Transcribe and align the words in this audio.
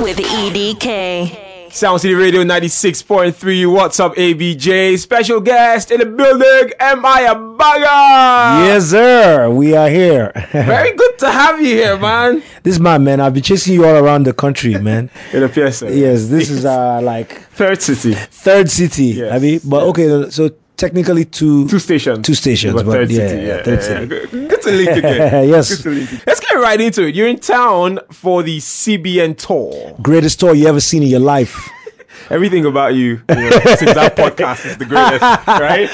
with 0.00 0.18
EDK. 0.18 1.72
Sound 1.72 2.00
City 2.00 2.14
Radio 2.14 2.42
96.3. 2.42 3.72
What's 3.72 4.00
up, 4.00 4.14
ABJ? 4.16 4.98
Special 4.98 5.40
guest 5.40 5.90
in 5.92 6.00
the 6.00 6.06
building, 6.06 6.72
M.I. 6.80 7.22
Abaga. 7.32 8.66
Yes, 8.66 8.90
sir. 8.90 9.48
We 9.48 9.74
are 9.76 9.88
here. 9.88 10.32
Very 10.52 10.92
good 10.96 11.18
to 11.20 11.30
have 11.30 11.60
you 11.60 11.68
here, 11.68 11.96
man. 11.96 12.42
this 12.64 12.74
is 12.74 12.80
my 12.80 12.98
man. 12.98 13.20
I've 13.20 13.34
been 13.34 13.42
chasing 13.44 13.74
you 13.74 13.86
all 13.86 13.96
around 13.96 14.24
the 14.26 14.32
country, 14.32 14.74
man. 14.78 15.10
It 15.32 15.42
appears 15.44 15.76
so. 15.78 15.88
yes, 15.88 16.26
this 16.26 16.50
is 16.50 16.64
uh 16.64 17.00
like 17.02 17.40
Third 17.52 17.80
city. 17.80 18.14
third 18.14 18.68
city. 18.70 19.04
Yes, 19.06 19.32
I 19.32 19.38
mean, 19.38 19.60
but 19.64 19.82
okay, 19.88 20.28
so 20.30 20.50
technically 20.80 21.24
two 21.24 21.68
Two 21.68 21.78
stations. 21.78 22.26
Two 22.26 22.34
stations, 22.34 22.74
But 22.82 22.86
yeah, 22.86 23.06
city. 23.06 23.14
yeah, 23.46 23.62
Yeah, 23.66 24.00
yeah. 24.00 24.04
Good, 24.52 24.62
to 24.62 24.70
link 24.80 24.90
again. 25.00 25.48
Yes. 25.54 25.68
Good 25.76 25.82
to 25.84 25.90
link. 25.90 26.26
Let's 26.26 26.40
get 26.40 26.54
right 26.54 26.80
into 26.80 27.06
it. 27.06 27.14
You're 27.14 27.28
in 27.28 27.38
town 27.38 28.00
for 28.10 28.42
the 28.42 28.58
CBN 28.58 29.36
tour. 29.36 29.96
greatest 30.02 30.40
tour 30.40 30.54
you 30.54 30.66
ever 30.66 30.80
seen 30.80 31.02
in 31.02 31.08
your 31.16 31.20
life. 31.36 31.54
Everything 32.30 32.64
about 32.66 32.94
you, 32.94 33.20
you 33.28 33.34
know, 33.50 33.50
since 33.80 33.94
that 34.00 34.16
podcast 34.16 34.64
is 34.66 34.76
the 34.78 34.84
greatest, 34.84 35.22
right? 35.46 35.88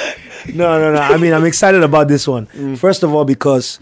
no, 0.55 0.79
no, 0.83 0.93
no. 0.93 1.01
I 1.01 1.17
mean, 1.17 1.33
I'm 1.33 1.45
excited 1.45 1.83
about 1.83 2.09
this 2.09 2.27
one. 2.29 2.47
Mm. 2.49 2.79
First 2.79 3.03
of 3.03 3.13
all, 3.15 3.25
because 3.25 3.79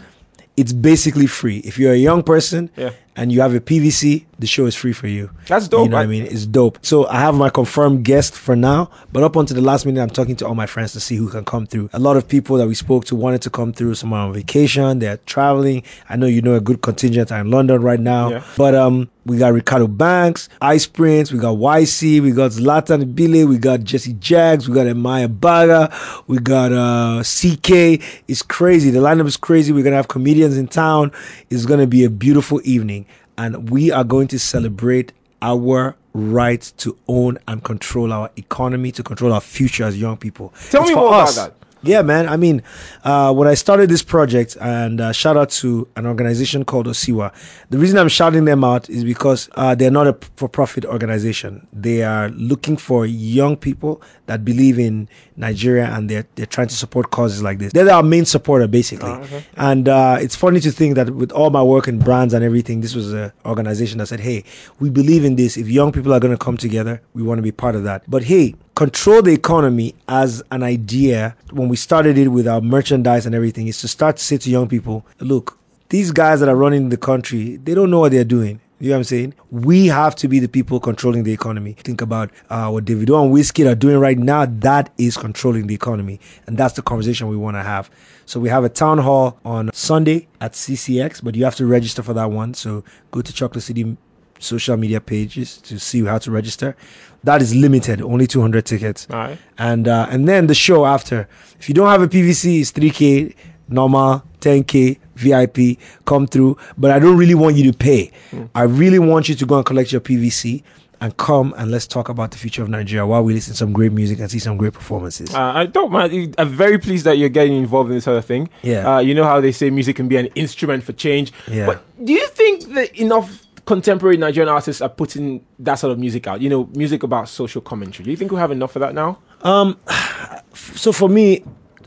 it's 0.56 0.72
basically 0.72 1.26
free. 1.26 1.58
If 1.58 1.78
you're 1.78 1.92
a 1.92 2.02
young 2.10 2.22
person 2.22 2.70
Yeah. 2.76 2.90
And 3.16 3.30
you 3.30 3.40
have 3.42 3.54
a 3.54 3.60
PVC, 3.60 4.24
the 4.40 4.46
show 4.48 4.66
is 4.66 4.74
free 4.74 4.92
for 4.92 5.06
you. 5.06 5.30
That's 5.46 5.68
dope. 5.68 5.84
You 5.84 5.90
know 5.90 5.96
what 5.98 6.00
I 6.00 6.04
I- 6.04 6.06
mean? 6.08 6.24
It's 6.24 6.46
dope. 6.46 6.78
So 6.82 7.06
I 7.06 7.20
have 7.20 7.36
my 7.36 7.48
confirmed 7.48 8.04
guest 8.04 8.34
for 8.34 8.56
now, 8.56 8.90
but 9.12 9.22
up 9.22 9.36
until 9.36 9.54
the 9.54 9.62
last 9.62 9.86
minute, 9.86 10.02
I'm 10.02 10.10
talking 10.10 10.34
to 10.36 10.46
all 10.48 10.56
my 10.56 10.66
friends 10.66 10.92
to 10.94 11.00
see 11.00 11.14
who 11.14 11.28
can 11.28 11.44
come 11.44 11.64
through. 11.66 11.90
A 11.92 12.00
lot 12.00 12.16
of 12.16 12.26
people 12.26 12.56
that 12.56 12.66
we 12.66 12.74
spoke 12.74 13.04
to 13.06 13.14
wanted 13.14 13.40
to 13.42 13.50
come 13.50 13.72
through. 13.72 13.94
Some 13.94 14.12
are 14.12 14.26
on 14.26 14.32
vacation, 14.34 14.98
they're 14.98 15.18
traveling. 15.18 15.84
I 16.08 16.16
know 16.16 16.26
you 16.26 16.42
know 16.42 16.54
a 16.54 16.60
good 16.60 16.82
contingent 16.82 17.30
are 17.30 17.40
in 17.40 17.50
London 17.52 17.80
right 17.82 18.00
now, 18.00 18.30
Yeah. 18.30 18.42
but 18.56 18.74
um, 18.74 19.08
we 19.26 19.38
got 19.38 19.52
Ricardo 19.52 19.86
Banks, 19.86 20.48
Ice 20.60 20.86
Prince, 20.86 21.30
we 21.32 21.38
got 21.38 21.56
YC, 21.56 22.20
we 22.20 22.32
got 22.32 22.50
Zlatan 22.50 23.14
Ibile, 23.14 23.48
we 23.48 23.58
got 23.58 23.84
Jesse 23.84 24.14
Jagz, 24.14 24.66
we 24.68 24.74
got 24.74 24.86
M.I. 24.88 25.26
Abaga, 25.26 25.92
we 26.26 26.38
got 26.38 26.72
uh 26.72 27.22
CK. 27.22 28.02
It's 28.28 28.42
crazy. 28.42 28.90
The 28.90 28.98
lineup 28.98 29.26
is 29.26 29.36
crazy. 29.36 29.72
We're 29.72 29.84
gonna 29.84 29.96
have 29.96 30.08
comedians 30.08 30.58
in 30.58 30.66
town. 30.68 31.12
It's 31.48 31.64
gonna 31.64 31.86
be 31.86 32.04
a 32.04 32.10
beautiful 32.10 32.60
evening, 32.64 33.03
and 33.38 33.70
we 33.70 33.90
are 33.90 34.04
going 34.04 34.28
to 34.28 34.38
celebrate 34.38 35.12
our 35.42 35.96
right 36.14 36.72
to 36.78 36.96
own 37.08 37.38
and 37.48 37.62
control 37.64 38.12
our 38.12 38.30
economy, 38.36 38.92
to 38.92 39.02
control 39.02 39.32
our 39.32 39.40
future 39.40 39.84
as 39.84 39.98
young 40.00 40.16
people. 40.16 40.52
Tell 40.70 40.82
It's 40.82 40.90
me 40.90 40.94
more 40.94 41.08
about 41.08 41.34
that. 41.34 41.54
Yeah, 41.84 42.02
man. 42.02 42.28
I 42.28 42.36
mean, 42.36 42.62
uh, 43.04 43.32
when 43.32 43.48
I 43.48 43.54
started 43.54 43.88
this 43.90 44.02
project, 44.02 44.56
and 44.60 45.00
uh, 45.00 45.12
shout 45.12 45.36
out 45.36 45.50
to 45.50 45.86
an 45.96 46.06
organization 46.06 46.64
called 46.64 46.86
Osiwa. 46.86 47.32
The 47.70 47.78
reason 47.78 47.98
I'm 47.98 48.08
shouting 48.08 48.44
them 48.44 48.64
out 48.64 48.88
is 48.88 49.04
because 49.04 49.48
uh, 49.54 49.74
they're 49.74 49.90
not 49.90 50.06
a 50.06 50.14
for-profit 50.36 50.84
organization. 50.84 51.66
They 51.72 52.02
are 52.02 52.28
looking 52.30 52.76
for 52.76 53.06
young 53.06 53.56
people 53.56 54.00
that 54.26 54.44
believe 54.44 54.78
in 54.78 55.08
Nigeria, 55.36 55.86
and 55.92 56.08
they're 56.08 56.26
they're 56.36 56.46
trying 56.46 56.68
to 56.68 56.74
support 56.74 57.10
causes 57.10 57.42
like 57.42 57.58
this. 57.58 57.72
They're 57.72 57.90
our 57.90 58.02
main 58.02 58.24
supporter, 58.24 58.66
basically. 58.66 59.10
And 59.56 59.88
uh, 59.88 60.18
it's 60.20 60.36
funny 60.36 60.60
to 60.60 60.70
think 60.70 60.94
that 60.94 61.10
with 61.10 61.32
all 61.32 61.50
my 61.50 61.62
work 61.62 61.88
in 61.88 61.98
brands 61.98 62.32
and 62.34 62.44
everything, 62.44 62.80
this 62.80 62.94
was 62.94 63.12
an 63.12 63.32
organization 63.44 63.98
that 63.98 64.06
said, 64.06 64.20
"Hey, 64.20 64.44
we 64.80 64.90
believe 64.90 65.24
in 65.24 65.36
this. 65.36 65.56
If 65.56 65.68
young 65.68 65.92
people 65.92 66.12
are 66.14 66.20
going 66.20 66.36
to 66.36 66.42
come 66.42 66.56
together, 66.56 67.02
we 67.12 67.22
want 67.22 67.38
to 67.38 67.42
be 67.42 67.52
part 67.52 67.74
of 67.74 67.84
that." 67.84 68.08
But 68.08 68.24
hey, 68.24 68.54
control 68.74 69.22
the 69.22 69.32
economy 69.32 69.94
as 70.08 70.42
an 70.50 70.62
idea 70.62 71.36
when 71.52 71.68
we 71.68 71.76
started 71.76 72.18
it 72.18 72.28
with 72.28 72.48
our 72.48 72.60
merchandise 72.60 73.26
and 73.26 73.34
everything 73.34 73.68
is 73.68 73.80
to 73.80 73.88
start 73.88 74.16
to 74.16 74.22
say 74.22 74.36
to 74.36 74.50
young 74.50 74.68
people 74.68 75.06
look 75.20 75.58
these 75.90 76.10
guys 76.10 76.40
that 76.40 76.48
are 76.48 76.56
running 76.56 76.88
the 76.88 76.96
country 76.96 77.56
they 77.58 77.74
don't 77.74 77.90
know 77.90 78.00
what 78.00 78.10
they're 78.12 78.24
doing 78.24 78.60
you 78.80 78.90
know 78.90 78.96
what 78.96 78.98
I'm 78.98 79.04
saying? 79.04 79.34
We 79.50 79.86
have 79.86 80.14
to 80.16 80.28
be 80.28 80.40
the 80.40 80.48
people 80.48 80.78
controlling 80.80 81.22
the 81.22 81.32
economy. 81.32 81.72
Think 81.72 82.02
about 82.02 82.30
uh, 82.50 82.68
what 82.68 82.84
Davido 82.84 83.22
and 83.22 83.32
Wizkid 83.32 83.70
are 83.70 83.74
doing 83.76 83.98
right 83.98 84.18
now. 84.18 84.44
That 84.46 84.92
is 84.98 85.16
controlling 85.16 85.68
the 85.68 85.74
economy. 85.74 86.20
And 86.46 86.58
that's 86.58 86.74
the 86.74 86.82
conversation 86.82 87.28
we 87.28 87.36
want 87.36 87.56
to 87.56 87.62
have. 87.62 87.88
So 88.26 88.40
we 88.40 88.48
have 88.48 88.64
a 88.64 88.68
town 88.68 88.98
hall 88.98 89.38
on 89.44 89.70
Sunday 89.72 90.26
at 90.40 90.52
CCX, 90.52 91.22
but 91.22 91.34
you 91.34 91.44
have 91.44 91.54
to 91.56 91.66
register 91.66 92.02
for 92.02 92.12
that 92.14 92.30
one. 92.30 92.52
So 92.52 92.84
go 93.10 93.22
to 93.22 93.32
Chocolate 93.32 93.62
City 93.64 93.96
social 94.44 94.76
media 94.76 95.00
pages 95.00 95.58
to 95.58 95.78
see 95.78 96.04
how 96.04 96.18
to 96.18 96.30
register. 96.30 96.76
That 97.24 97.40
is 97.40 97.54
limited, 97.54 98.02
only 98.02 98.26
200 98.26 98.66
tickets. 98.66 99.06
Right. 99.10 99.38
And 99.58 99.88
uh, 99.88 100.06
and 100.10 100.28
then 100.28 100.46
the 100.46 100.54
show 100.54 100.84
after. 100.86 101.28
If 101.58 101.68
you 101.68 101.74
don't 101.74 101.88
have 101.88 102.02
a 102.02 102.08
PVC, 102.08 102.60
it's 102.60 102.72
3K 102.72 103.34
normal, 103.68 104.22
10K 104.40 104.98
VIP. 105.14 105.78
Come 106.04 106.26
through, 106.26 106.58
but 106.76 106.90
I 106.90 106.98
don't 106.98 107.16
really 107.16 107.34
want 107.34 107.56
you 107.56 107.70
to 107.70 107.76
pay. 107.76 108.10
I 108.54 108.62
really 108.62 108.98
want 108.98 109.28
you 109.28 109.34
to 109.34 109.46
go 109.46 109.56
and 109.56 109.64
collect 109.64 109.92
your 109.92 110.00
PVC 110.00 110.62
and 111.00 111.16
come 111.16 111.54
and 111.58 111.70
let's 111.70 111.86
talk 111.86 112.08
about 112.08 112.30
the 112.30 112.38
future 112.38 112.62
of 112.62 112.68
Nigeria 112.68 113.06
while 113.06 113.22
we 113.22 113.34
listen 113.34 113.52
to 113.52 113.58
some 113.58 113.72
great 113.72 113.92
music 113.92 114.18
and 114.20 114.30
see 114.30 114.38
some 114.38 114.56
great 114.56 114.72
performances. 114.72 115.34
Uh, 115.34 115.40
I 115.54 115.66
don't 115.66 115.92
mind. 115.92 116.34
I'm 116.38 116.48
very 116.48 116.78
pleased 116.78 117.04
that 117.04 117.18
you're 117.18 117.28
getting 117.28 117.56
involved 117.56 117.90
in 117.90 117.96
this 117.96 118.08
other 118.08 118.22
thing. 118.22 118.48
Yeah. 118.62 118.96
Uh, 118.96 118.98
you 119.00 119.14
know 119.14 119.24
how 119.24 119.40
they 119.40 119.52
say 119.52 119.70
music 119.70 119.96
can 119.96 120.08
be 120.08 120.16
an 120.16 120.26
instrument 120.34 120.82
for 120.82 120.92
change. 120.92 121.32
Yeah. 121.46 121.66
But 121.66 121.84
do 122.04 122.12
you 122.12 122.26
think 122.28 122.74
that 122.74 122.94
enough 122.96 123.43
contemporary 123.66 124.16
Nigerian 124.16 124.48
artists 124.52 124.82
are 124.82 124.88
putting 124.88 125.44
that 125.58 125.76
sort 125.76 125.92
of 125.92 125.98
music 125.98 126.26
out? 126.26 126.40
You 126.40 126.48
know, 126.50 126.68
music 126.74 127.02
about 127.02 127.28
social 127.28 127.60
commentary. 127.60 128.04
Do 128.04 128.10
you 128.10 128.16
think 128.16 128.30
we 128.32 128.38
have 128.38 128.50
enough 128.50 128.76
of 128.76 128.80
that 128.80 128.94
now? 128.94 129.18
Um, 129.42 129.78
so 130.54 130.92
for 130.92 131.08
me, 131.08 131.44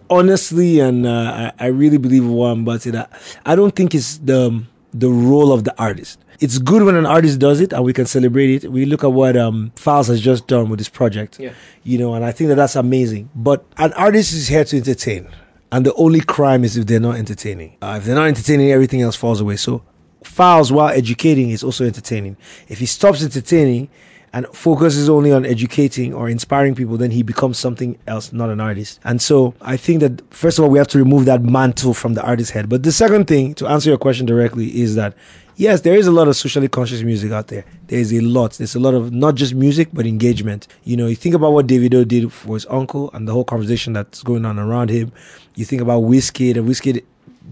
honestly, 0.09 0.79
and 0.79 1.05
uh, 1.05 1.51
I, 1.59 1.65
I 1.65 1.67
really 1.67 1.97
believe 1.97 2.25
what 2.25 2.47
I'm 2.47 2.61
about 2.61 2.73
to 2.73 2.79
say 2.79 2.91
that 2.91 3.11
I 3.45 3.55
don't 3.55 3.75
think 3.75 3.93
it's 3.95 4.17
the 4.19 4.63
the 4.93 5.09
role 5.09 5.51
of 5.51 5.63
the 5.63 5.75
artist. 5.79 6.19
It's 6.39 6.59
good 6.59 6.83
when 6.83 6.95
an 6.95 7.05
artist 7.05 7.39
does 7.39 7.59
it 7.61 7.73
and 7.73 7.83
we 7.83 7.93
can 7.93 8.05
celebrate 8.05 8.63
it. 8.63 8.71
We 8.71 8.85
look 8.85 9.03
at 9.03 9.11
what 9.11 9.35
um, 9.35 9.71
Falz 9.75 10.07
has 10.07 10.21
just 10.21 10.47
done 10.47 10.69
with 10.69 10.79
this 10.79 10.87
project, 10.89 11.39
Yeah. 11.39 11.53
you 11.83 11.97
know, 11.97 12.13
and 12.13 12.23
I 12.23 12.31
think 12.31 12.47
that 12.49 12.55
that's 12.55 12.75
amazing. 12.75 13.29
But 13.35 13.65
an 13.77 13.91
artist 13.93 14.33
is 14.33 14.47
here 14.47 14.63
to 14.63 14.77
entertain, 14.77 15.27
and 15.71 15.85
the 15.85 15.93
only 15.95 16.21
crime 16.21 16.63
is 16.63 16.77
if 16.77 16.85
they're 16.85 16.99
not 16.99 17.15
entertaining. 17.17 17.75
Uh, 17.81 17.95
if 17.97 18.05
they're 18.05 18.15
not 18.15 18.27
entertaining, 18.27 18.71
everything 18.71 19.01
else 19.01 19.15
falls 19.15 19.41
away. 19.41 19.55
So 19.57 19.81
Falz, 20.27 20.71
while 20.71 20.89
educating, 20.89 21.49
is 21.51 21.63
also 21.63 21.85
entertaining. 21.85 22.37
If 22.67 22.79
he 22.79 22.85
stops 22.85 23.23
entertaining 23.23 23.89
and 24.33 24.45
focuses 24.47 25.09
only 25.09 25.31
on 25.31 25.45
educating 25.45 26.13
or 26.13 26.29
inspiring 26.29 26.75
people, 26.75 26.97
then 26.97 27.11
he 27.11 27.23
becomes 27.23 27.57
something 27.57 27.97
else, 28.07 28.33
not 28.33 28.49
an 28.49 28.59
artist. 28.59 28.99
And 29.03 29.21
so 29.21 29.55
I 29.61 29.77
think 29.77 30.01
that 30.01 30.21
first 30.33 30.59
of 30.59 30.65
all, 30.65 30.69
we 30.69 30.77
have 30.77 30.87
to 30.89 30.97
remove 30.97 31.25
that 31.25 31.41
mantle 31.41 31.93
from 31.93 32.13
the 32.13 32.23
artist's 32.23 32.51
head. 32.51 32.69
But 32.69 32.83
the 32.83 32.91
second 32.91 33.25
thing, 33.25 33.55
to 33.55 33.67
answer 33.67 33.89
your 33.89 33.97
question 33.97 34.25
directly, 34.25 34.79
is 34.79 34.95
that 34.95 35.15
yes, 35.55 35.81
there 35.81 35.95
is 35.95 36.07
a 36.07 36.11
lot 36.11 36.27
of 36.27 36.35
socially 36.35 36.67
conscious 36.67 37.01
music 37.01 37.31
out 37.31 37.47
there. 37.47 37.65
There 37.87 37.99
is 37.99 38.13
a 38.13 38.19
lot. 38.21 38.53
There's 38.53 38.75
a 38.75 38.79
lot 38.79 38.93
of 38.93 39.11
not 39.11 39.35
just 39.35 39.53
music, 39.53 39.89
but 39.91 40.05
engagement. 40.05 40.67
You 40.83 40.97
know, 40.97 41.07
you 41.07 41.15
think 41.15 41.35
about 41.35 41.53
what 41.53 41.67
Davido 41.67 42.07
did 42.07 42.31
for 42.31 42.55
his 42.55 42.65
uncle 42.69 43.09
and 43.13 43.27
the 43.27 43.33
whole 43.33 43.45
conversation 43.45 43.93
that's 43.93 44.23
going 44.23 44.45
on 44.45 44.59
around 44.59 44.89
him. 44.89 45.11
You 45.55 45.65
think 45.65 45.81
about 45.81 46.03
Wizkid, 46.03 46.57
and 46.57 46.67
Wizkid 46.67 47.03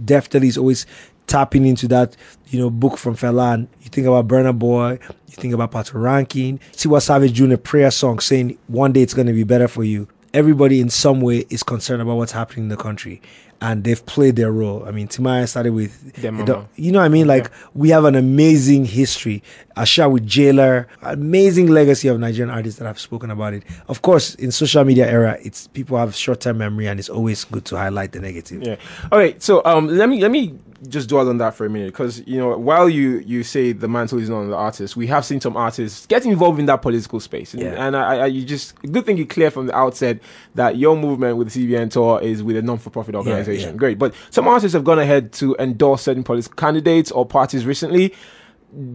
definitely 0.03 0.49
is 0.49 0.57
always 0.57 0.85
tapping 1.27 1.65
into 1.65 1.87
that, 1.89 2.15
you 2.47 2.59
know, 2.59 2.69
book 2.69 2.97
from 2.97 3.15
Fela. 3.15 3.67
You 3.81 3.89
think 3.89 4.07
about 4.07 4.27
Burna 4.27 4.57
Boy, 4.57 4.99
you 5.27 5.35
think 5.35 5.53
about 5.53 5.71
Patoranking, 5.71 6.59
what 6.85 7.01
Savage 7.01 7.35
doing 7.37 7.51
a 7.51 7.57
prayer 7.57 7.91
song 7.91 8.19
saying 8.19 8.57
one 8.67 8.93
day 8.93 9.01
it's 9.01 9.13
going 9.13 9.27
to 9.27 9.33
be 9.33 9.43
better 9.43 9.67
for 9.67 9.83
you. 9.83 10.07
Everybody 10.33 10.81
in 10.81 10.89
some 10.89 11.21
way 11.21 11.45
is 11.49 11.63
concerned 11.63 12.01
about 12.01 12.17
what's 12.17 12.33
happening 12.33 12.65
in 12.65 12.69
the 12.69 12.77
country. 12.77 13.21
And 13.61 13.85
they've 13.85 14.05
played 14.05 14.35
their 14.35 14.51
role. 14.51 14.83
I 14.85 14.91
mean, 14.91 15.07
Timaya 15.07 15.47
started 15.47 15.71
with, 15.71 16.13
you 16.75 16.91
know 16.91 16.99
what 16.99 17.05
I 17.05 17.09
mean? 17.09 17.25
Like, 17.25 17.49
we 17.73 17.89
have 17.89 18.03
an 18.03 18.13
amazing 18.13 18.83
history. 18.83 19.41
Asa 19.77 20.09
with 20.09 20.27
Jailer, 20.27 20.89
amazing 21.01 21.67
legacy 21.67 22.09
of 22.09 22.19
Nigerian 22.19 22.53
artists 22.53 22.79
that 22.79 22.85
have 22.85 22.99
spoken 22.99 23.31
about 23.31 23.53
it. 23.53 23.63
Of 23.87 24.01
course, 24.01 24.35
in 24.35 24.51
social 24.51 24.83
media 24.83 25.09
era, 25.09 25.37
it's 25.41 25.67
people 25.67 25.97
have 25.97 26.13
short 26.13 26.41
term 26.41 26.57
memory 26.57 26.87
and 26.87 26.99
it's 26.99 27.09
always 27.09 27.45
good 27.45 27.63
to 27.65 27.77
highlight 27.77 28.11
the 28.11 28.19
negative. 28.19 28.61
Yeah. 28.61 28.75
All 29.09 29.17
right. 29.17 29.41
So 29.41 29.63
um, 29.63 29.87
let 29.87 30.09
me 30.09 30.19
let 30.19 30.31
me 30.31 30.59
just 30.89 31.09
dwell 31.09 31.27
on 31.29 31.37
that 31.39 31.55
for 31.55 31.65
a 31.65 31.69
minute 31.69 31.87
because 31.87 32.21
you 32.27 32.37
know 32.37 32.57
while 32.57 32.87
you 32.89 33.19
you 33.19 33.43
say 33.43 33.71
the 33.71 33.87
mantle 33.87 34.19
is 34.19 34.29
not 34.29 34.37
on 34.37 34.49
the 34.49 34.55
artist, 34.55 34.95
we 34.95 35.07
have 35.07 35.25
seen 35.25 35.39
some 35.41 35.55
artists 35.57 36.05
get 36.05 36.25
involved 36.25 36.59
in 36.59 36.65
that 36.67 36.81
political 36.81 37.19
space, 37.19 37.53
and, 37.53 37.63
Yeah. 37.63 37.85
and 37.87 37.95
I, 37.95 38.17
I 38.17 38.25
you 38.27 38.45
just 38.45 38.75
good 38.91 39.05
thing 39.05 39.17
you 39.17 39.25
clear 39.25 39.51
from 39.51 39.67
the 39.67 39.75
outset 39.75 40.19
that 40.55 40.77
your 40.77 40.95
movement 40.97 41.37
with 41.37 41.51
the 41.51 41.67
CBN 41.67 41.91
tour 41.91 42.21
is 42.21 42.43
with 42.43 42.55
a 42.57 42.61
non-for-profit 42.61 43.15
organization. 43.15 43.71
yeah. 43.71 43.75
Great, 43.77 43.97
but 43.99 44.13
some 44.29 44.47
artists 44.47 44.73
have 44.73 44.83
gone 44.83 44.99
ahead 44.99 45.31
to 45.33 45.55
endorse 45.59 46.03
certain 46.03 46.23
political 46.23 46.55
candidates 46.55 47.11
or 47.11 47.25
parties 47.25 47.65
recently. 47.65 48.13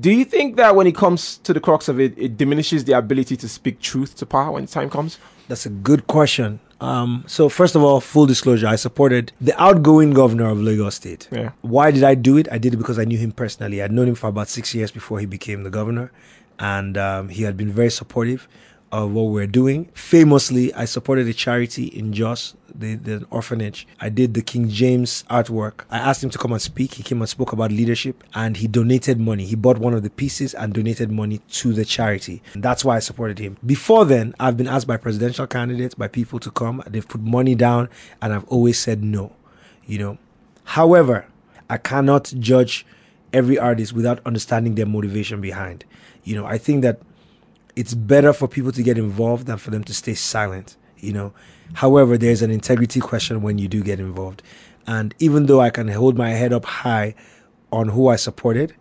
Do 0.00 0.10
you 0.10 0.24
think 0.26 0.56
that 0.56 0.76
when 0.76 0.86
it 0.86 0.94
comes 0.94 1.38
to 1.38 1.54
the 1.54 1.60
crux 1.60 1.88
of 1.88 1.98
it, 1.98 2.12
it 2.18 2.36
diminishes 2.36 2.84
the 2.84 2.92
ability 2.92 3.36
to 3.38 3.48
speak 3.48 3.80
truth 3.80 4.14
to 4.16 4.26
power 4.26 4.50
when 4.52 4.66
the 4.66 4.70
time 4.70 4.90
comes? 4.90 5.18
That's 5.48 5.64
a 5.64 5.70
good 5.70 6.06
question. 6.06 6.60
Um, 6.80 7.24
so 7.26 7.48
first 7.48 7.74
of 7.74 7.82
all, 7.82 8.00
full 8.00 8.26
disclosure, 8.26 8.66
I 8.66 8.76
supported 8.76 9.32
the 9.40 9.60
outgoing 9.62 10.12
governor 10.12 10.48
of 10.48 10.60
Lagos 10.60 10.94
State. 10.94 11.28
Yeah. 11.30 11.52
Why 11.60 11.90
did 11.90 12.04
I 12.04 12.14
do 12.14 12.38
it? 12.38 12.48
I 12.50 12.58
did 12.58 12.72
it 12.74 12.78
because 12.78 12.98
I 12.98 13.04
knew 13.04 13.18
him 13.18 13.32
personally. 13.32 13.82
I'd 13.82 13.92
known 13.92 14.08
him 14.08 14.14
for 14.14 14.28
about 14.28 14.48
six 14.48 14.74
years 14.74 14.90
before 14.90 15.20
he 15.20 15.26
became 15.26 15.62
the 15.62 15.70
governor, 15.70 16.10
and 16.58 16.96
um, 16.96 17.28
he 17.28 17.42
had 17.42 17.56
been 17.56 17.70
very 17.70 17.90
supportive 17.90 18.48
of 18.92 19.12
what 19.12 19.24
we're 19.24 19.46
doing. 19.46 19.88
Famously, 19.94 20.72
I 20.74 20.84
supported 20.86 21.28
a 21.28 21.34
charity 21.34 21.84
in 21.86 22.12
Jos, 22.12 22.54
the, 22.74 22.94
the 22.94 23.26
orphanage. 23.30 23.86
I 24.00 24.08
did 24.08 24.34
the 24.34 24.42
King 24.42 24.68
James 24.68 25.24
artwork. 25.30 25.84
I 25.90 25.98
asked 25.98 26.22
him 26.22 26.30
to 26.30 26.38
come 26.38 26.52
and 26.52 26.62
speak. 26.62 26.94
He 26.94 27.02
came 27.02 27.20
and 27.20 27.28
spoke 27.28 27.52
about 27.52 27.70
leadership 27.70 28.22
and 28.34 28.56
he 28.56 28.66
donated 28.66 29.20
money. 29.20 29.44
He 29.44 29.56
bought 29.56 29.78
one 29.78 29.94
of 29.94 30.02
the 30.02 30.10
pieces 30.10 30.54
and 30.54 30.72
donated 30.72 31.10
money 31.10 31.38
to 31.50 31.72
the 31.72 31.84
charity. 31.84 32.42
And 32.54 32.62
that's 32.62 32.84
why 32.84 32.96
I 32.96 33.00
supported 33.00 33.38
him. 33.38 33.56
Before 33.64 34.04
then, 34.04 34.34
I've 34.40 34.56
been 34.56 34.68
asked 34.68 34.86
by 34.86 34.96
presidential 34.96 35.46
candidates, 35.46 35.94
by 35.94 36.08
people 36.08 36.38
to 36.40 36.50
come. 36.50 36.82
They've 36.86 37.06
put 37.06 37.20
money 37.20 37.54
down 37.54 37.88
and 38.22 38.32
I've 38.32 38.44
always 38.48 38.78
said 38.78 39.02
no, 39.02 39.32
you 39.86 39.98
know. 39.98 40.18
However, 40.64 41.26
I 41.68 41.76
cannot 41.76 42.32
judge 42.38 42.86
every 43.32 43.58
artist 43.58 43.92
without 43.92 44.20
understanding 44.26 44.74
their 44.74 44.86
motivation 44.86 45.40
behind. 45.40 45.84
You 46.24 46.36
know, 46.36 46.46
I 46.46 46.58
think 46.58 46.82
that 46.82 47.00
it's 47.76 47.94
better 47.94 48.32
for 48.32 48.48
people 48.48 48.72
to 48.72 48.82
get 48.82 48.98
involved 48.98 49.46
than 49.46 49.56
for 49.56 49.70
them 49.70 49.84
to 49.84 49.94
stay 49.94 50.14
silent, 50.14 50.76
you 51.02 51.12
know. 51.12 51.32
However, 51.74 52.18
there's 52.18 52.42
an 52.42 52.50
integrity 52.50 53.00
question 53.00 53.42
when 53.42 53.58
you 53.58 53.68
do 53.68 53.82
get 53.82 54.00
involved. 54.00 54.42
And 54.86 55.14
even 55.18 55.46
though 55.46 55.60
I 55.60 55.70
can 55.70 55.88
hold 55.88 56.16
my 56.16 56.30
head 56.30 56.52
up 56.52 56.64
high 56.64 57.14
on 57.72 57.88
who 57.88 58.08
I 58.08 58.16
supported, 58.16 58.74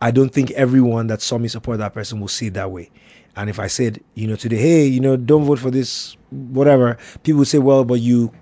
I 0.00 0.10
don't 0.10 0.30
think 0.30 0.50
everyone 0.52 1.06
that 1.06 1.22
saw 1.22 1.38
me 1.38 1.48
support 1.48 1.78
that 1.78 1.94
person 1.94 2.18
will 2.20 2.28
see 2.28 2.48
it 2.48 2.54
that 2.54 2.70
way. 2.70 2.90
And 3.36 3.48
if 3.48 3.58
I 3.58 3.68
said, 3.68 4.02
you 4.14 4.26
know, 4.26 4.36
today, 4.36 4.56
hey, 4.56 4.86
you 4.86 5.00
know, 5.00 5.16
don't 5.16 5.44
vote 5.44 5.58
for 5.58 5.70
this, 5.70 6.16
whatever, 6.30 6.98
people 7.22 7.38
would 7.38 7.48
say, 7.48 7.58
well, 7.58 7.84
but 7.84 8.00
you 8.00 8.32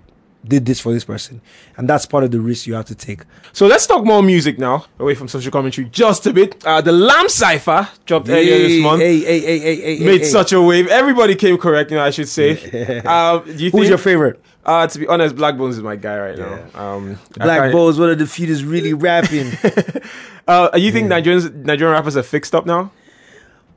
did 0.45 0.65
this 0.65 0.79
for 0.79 0.91
this 0.93 1.03
person. 1.03 1.41
And 1.77 1.87
that's 1.87 2.05
part 2.05 2.23
of 2.23 2.31
the 2.31 2.39
risk 2.39 2.67
you 2.67 2.73
have 2.73 2.85
to 2.85 2.95
take. 2.95 3.21
So 3.53 3.67
let's 3.67 3.85
talk 3.85 4.03
more 4.03 4.23
music 4.23 4.57
now, 4.57 4.85
away 4.99 5.15
from 5.15 5.27
social 5.27 5.51
commentary 5.51 5.87
just 5.89 6.25
a 6.25 6.33
bit. 6.33 6.65
Uh, 6.65 6.81
the 6.81 6.91
Lamb 6.91 7.29
Cypher 7.29 7.87
dropped 8.05 8.29
earlier 8.29 8.57
this 8.57 8.81
month. 8.81 9.01
Hey, 9.01 9.19
hey, 9.19 9.39
hey, 9.39 9.59
hey, 9.59 9.97
hey, 9.97 10.05
Made 10.05 10.21
hey, 10.21 10.27
such 10.27 10.51
a 10.53 10.61
wave. 10.61 10.87
Everybody 10.87 11.35
came 11.35 11.57
correct, 11.57 11.91
you 11.91 11.97
know, 11.97 12.03
I 12.03 12.09
should 12.09 12.27
say. 12.29 13.01
um, 13.01 13.43
do 13.45 13.51
you 13.51 13.71
Who's 13.71 13.71
think, 13.71 13.87
your 13.89 13.97
favorite? 13.97 14.41
Uh, 14.65 14.85
to 14.87 14.99
be 14.99 15.07
honest, 15.07 15.35
Blaqbonez 15.35 15.71
is 15.71 15.81
my 15.81 15.95
guy 15.95 16.19
right 16.19 16.37
now. 16.37 16.65
Um, 16.75 17.19
Black 17.33 17.71
can't- 17.71 17.73
one 17.73 18.09
of 18.09 18.19
the 18.19 18.27
few 18.27 18.47
that's 18.47 18.63
really 18.63 18.93
rapping. 18.93 19.51
Uh, 20.47 20.69
you 20.75 20.91
think 20.91 21.07
Nigerians, 21.07 21.53
Nigerian 21.53 21.93
rappers 21.93 22.17
are 22.17 22.23
fixed 22.23 22.55
up 22.55 22.65
now? 22.65 22.91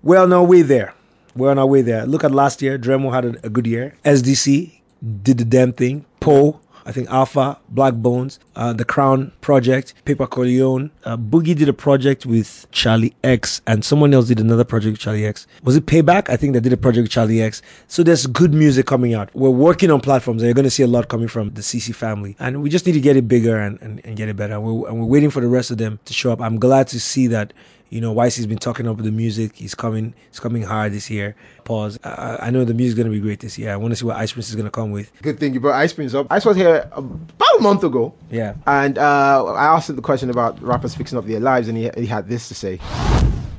Well, 0.02 0.26
no, 0.26 0.43
We're 0.43 0.49
way 0.49 0.62
there. 0.62 0.94
We're 1.37 1.50
on 1.50 1.58
our 1.58 1.66
way 1.66 1.82
there. 1.82 2.06
Look 2.06 2.25
at 2.25 2.31
last 2.31 2.62
year. 2.62 2.78
Dremo 2.78 3.12
had 3.12 3.25
a, 3.25 3.46
a 3.46 3.49
good 3.49 3.66
year. 3.66 3.94
SDC 4.05 4.81
did 5.22 5.38
the 5.38 5.44
damn 5.44 5.72
thing. 5.72 6.05
Poe, 6.25 6.59
I 6.87 6.93
think 6.93 7.11
Alpha, 7.11 7.59
Blaqbonez, 7.75 8.38
uh, 8.56 8.73
The 8.73 8.87
Crown 8.87 9.32
Project, 9.43 9.93
Paper 10.06 10.26
Corleone. 10.26 10.91
Uh, 11.05 11.19
Boogie 11.19 11.55
did 11.55 11.69
a 11.69 11.75
project 11.75 12.25
with 12.25 12.67
Charlie 12.73 13.15
X, 13.23 13.61
and 13.67 13.85
someone 13.85 14.15
else 14.15 14.29
did 14.29 14.41
another 14.41 14.65
project 14.65 14.93
with 14.93 15.00
Charlie 15.00 15.26
X. 15.26 15.47
Was 15.65 15.76
it 15.76 15.85
Payback? 15.85 16.31
I 16.31 16.37
think 16.38 16.55
they 16.55 16.61
did 16.61 16.73
a 16.73 16.79
project 16.79 17.03
with 17.03 17.11
Charlie 17.11 17.43
X. 17.43 17.61
So 17.88 18.03
there's 18.03 18.26
good 18.26 18.55
music 18.55 18.87
coming 18.87 19.12
out. 19.12 19.29
We're 19.35 19.50
working 19.50 19.91
on 19.91 20.00
platforms, 20.00 20.41
and 20.41 20.47
you're 20.47 20.55
going 20.55 20.65
to 20.65 20.71
see 20.71 20.82
a 20.82 20.87
lot 20.87 21.09
coming 21.09 21.29
from 21.29 21.50
the 21.50 21.61
CC 21.61 21.94
family. 21.94 22.37
And 22.38 22.62
we 22.62 22.71
just 22.71 22.87
need 22.87 22.93
to 22.93 23.00
get 23.00 23.19
it 23.19 23.29
bigger 23.29 23.59
and, 23.59 23.79
and, 23.82 24.00
and 24.03 24.17
get 24.17 24.31
it 24.31 24.37
better. 24.37 24.55
And 24.55 24.65
we're, 24.65 24.88
and 24.88 25.00
we're 25.00 25.06
waiting 25.06 25.29
for 25.29 25.43
the 25.43 25.49
rest 25.49 25.71
of 25.71 25.76
them 25.76 26.00
to 26.06 26.15
show 26.15 26.32
up. 26.32 26.41
I'm 26.41 26.59
glad 26.59 26.88
to 26.88 27.00
see 27.00 27.26
that 27.26 27.53
you 27.94 28.00
know, 28.00 28.12
YC's 28.12 28.46
been 28.46 28.58
talking 28.58 28.88
up 28.88 28.96
the 28.99 29.12
music. 29.12 29.55
He's 29.55 29.76
coming. 29.76 30.14
He's 30.29 30.41
coming 30.41 30.62
hard 30.62 30.93
this 30.93 31.08
year. 31.08 31.37
Pause. 31.62 32.00
I, 32.02 32.38
I 32.41 32.50
know 32.50 32.64
the 32.64 32.75
music's 32.75 32.99
gonna 32.99 33.08
be 33.08 33.20
great 33.20 33.38
this 33.38 33.56
year. 33.56 33.73
I 33.73 33.76
want 33.76 33.93
to 33.93 33.96
see 33.96 34.05
what 34.05 34.17
Ice 34.17 34.32
Prince 34.32 34.49
is 34.49 34.56
gonna 34.56 34.69
come 34.69 34.91
with. 34.91 35.12
Good 35.23 35.38
thing 35.38 35.55
you 35.55 35.61
brought 35.61 35.76
Ice 35.76 35.93
Prince 35.93 36.12
up. 36.12 36.26
Ice 36.29 36.44
was 36.44 36.56
here 36.56 36.91
about 36.93 37.61
a 37.61 37.62
month 37.62 37.85
ago. 37.85 38.12
Yeah. 38.32 38.55
And 38.67 38.99
uh, 38.99 39.44
I 39.55 39.67
asked 39.67 39.91
him 39.91 39.94
the 39.94 40.02
question 40.02 40.29
about 40.29 40.61
rappers 40.61 40.96
fixing 40.96 41.17
up 41.17 41.25
their 41.26 41.38
lives, 41.38 41.69
and 41.69 41.79
he, 41.79 41.88
he 41.96 42.06
had 42.06 42.29
this 42.29 42.49
to 42.49 42.55
say. 42.56 42.81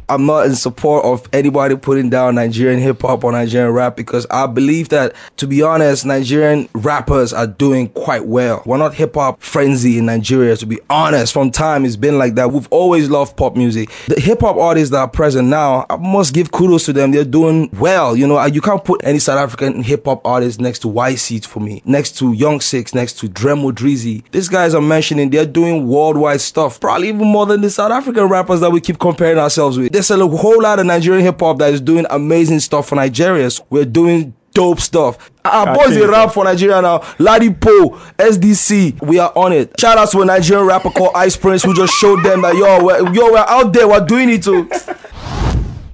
I'm 0.07 0.25
not 0.25 0.45
in 0.45 0.55
support 0.55 1.03
of 1.05 1.27
anybody 1.33 1.75
putting 1.75 2.09
down 2.09 2.35
Nigerian 2.35 2.79
hip 2.79 3.01
hop 3.01 3.23
or 3.23 3.31
Nigerian 3.31 3.73
rap 3.73 3.95
because 3.95 4.27
I 4.29 4.45
believe 4.47 4.89
that, 4.89 5.15
to 5.37 5.47
be 5.47 5.61
honest, 5.61 6.05
Nigerian 6.05 6.69
rappers 6.73 7.33
are 7.33 7.47
doing 7.47 7.89
quite 7.89 8.25
well. 8.25 8.61
We're 8.65 8.77
not 8.77 8.93
hip 8.93 9.15
hop 9.15 9.41
frenzy 9.41 9.97
in 9.97 10.05
Nigeria, 10.05 10.55
to 10.57 10.65
be 10.65 10.79
honest. 10.89 11.33
From 11.33 11.49
time, 11.51 11.85
it's 11.85 11.95
been 11.95 12.17
like 12.17 12.35
that. 12.35 12.51
We've 12.51 12.67
always 12.71 13.09
loved 13.09 13.35
pop 13.35 13.55
music. 13.55 13.89
The 14.07 14.19
hip 14.19 14.41
hop 14.41 14.57
artists 14.57 14.91
that 14.91 14.99
are 14.99 15.07
present 15.07 15.47
now, 15.47 15.85
I 15.89 15.95
must 15.95 16.33
give 16.33 16.51
kudos 16.51 16.85
to 16.85 16.93
them. 16.93 17.11
They're 17.11 17.25
doing 17.25 17.69
well. 17.73 18.15
You 18.15 18.27
know, 18.27 18.43
you 18.45 18.61
can't 18.61 18.83
put 18.83 19.01
any 19.03 19.19
South 19.19 19.39
African 19.39 19.81
hip 19.81 20.05
hop 20.05 20.25
artist 20.25 20.59
next 20.59 20.79
to 20.79 20.87
YC 20.87 21.45
for 21.45 21.59
me, 21.59 21.81
next 21.85 22.17
to 22.19 22.25
Yung6ix, 22.25 22.93
next 22.93 23.13
to 23.19 23.27
Dremo 23.27 23.71
Drizzy. 23.71 24.23
These 24.31 24.49
guys 24.49 24.75
are 24.75 24.81
mentioning 24.81 25.31
they're 25.31 25.45
doing 25.45 25.87
worldwide 25.87 26.41
stuff, 26.41 26.79
probably 26.79 27.09
even 27.09 27.27
more 27.27 27.45
than 27.45 27.61
the 27.61 27.69
South 27.69 27.91
African 27.91 28.25
rappers 28.25 28.59
that 28.59 28.71
we 28.71 28.79
keep 28.81 28.99
comparing 28.99 29.39
ourselves 29.39 29.77
with. 29.77 29.94
There's 29.95 30.11
a 30.11 30.27
whole 30.27 30.61
lot 30.61 30.77
of 30.77 30.85
Nigerian 30.85 31.23
hip 31.23 31.39
hop 31.39 31.57
that 31.59 31.73
is 31.73 31.79
doing 31.79 32.05
amazing 32.09 32.59
stuff 32.59 32.89
for 32.89 32.97
Nigerians. 32.97 33.61
We're 33.69 33.85
doing 33.85 34.35
dope 34.53 34.81
stuff. 34.81 35.31
Our 35.45 35.69
I 35.69 35.73
boys 35.73 35.85
think 35.85 35.99
they 36.01 36.05
so. 36.07 36.11
rap 36.11 36.33
for 36.33 36.43
Nigeria 36.43 36.81
now. 36.81 36.99
Ladipoe, 37.17 37.97
SDC, 38.17 39.01
we 39.01 39.19
are 39.19 39.31
on 39.37 39.53
it. 39.53 39.79
Shout 39.79 39.97
out 39.97 40.11
to 40.11 40.21
a 40.21 40.25
Nigerian 40.25 40.67
rapper 40.67 40.89
called 40.89 41.11
Ice 41.15 41.37
Prince 41.37 41.63
who 41.63 41.73
just 41.73 41.93
showed 41.93 42.23
them 42.23 42.41
that 42.41 42.57
yo, 42.57 42.83
we're, 42.83 43.13
yo, 43.13 43.31
we're 43.31 43.37
out 43.37 43.71
there, 43.71 43.87
we're 43.87 44.05
doing 44.05 44.29
it 44.31 44.43
too. 44.43 44.63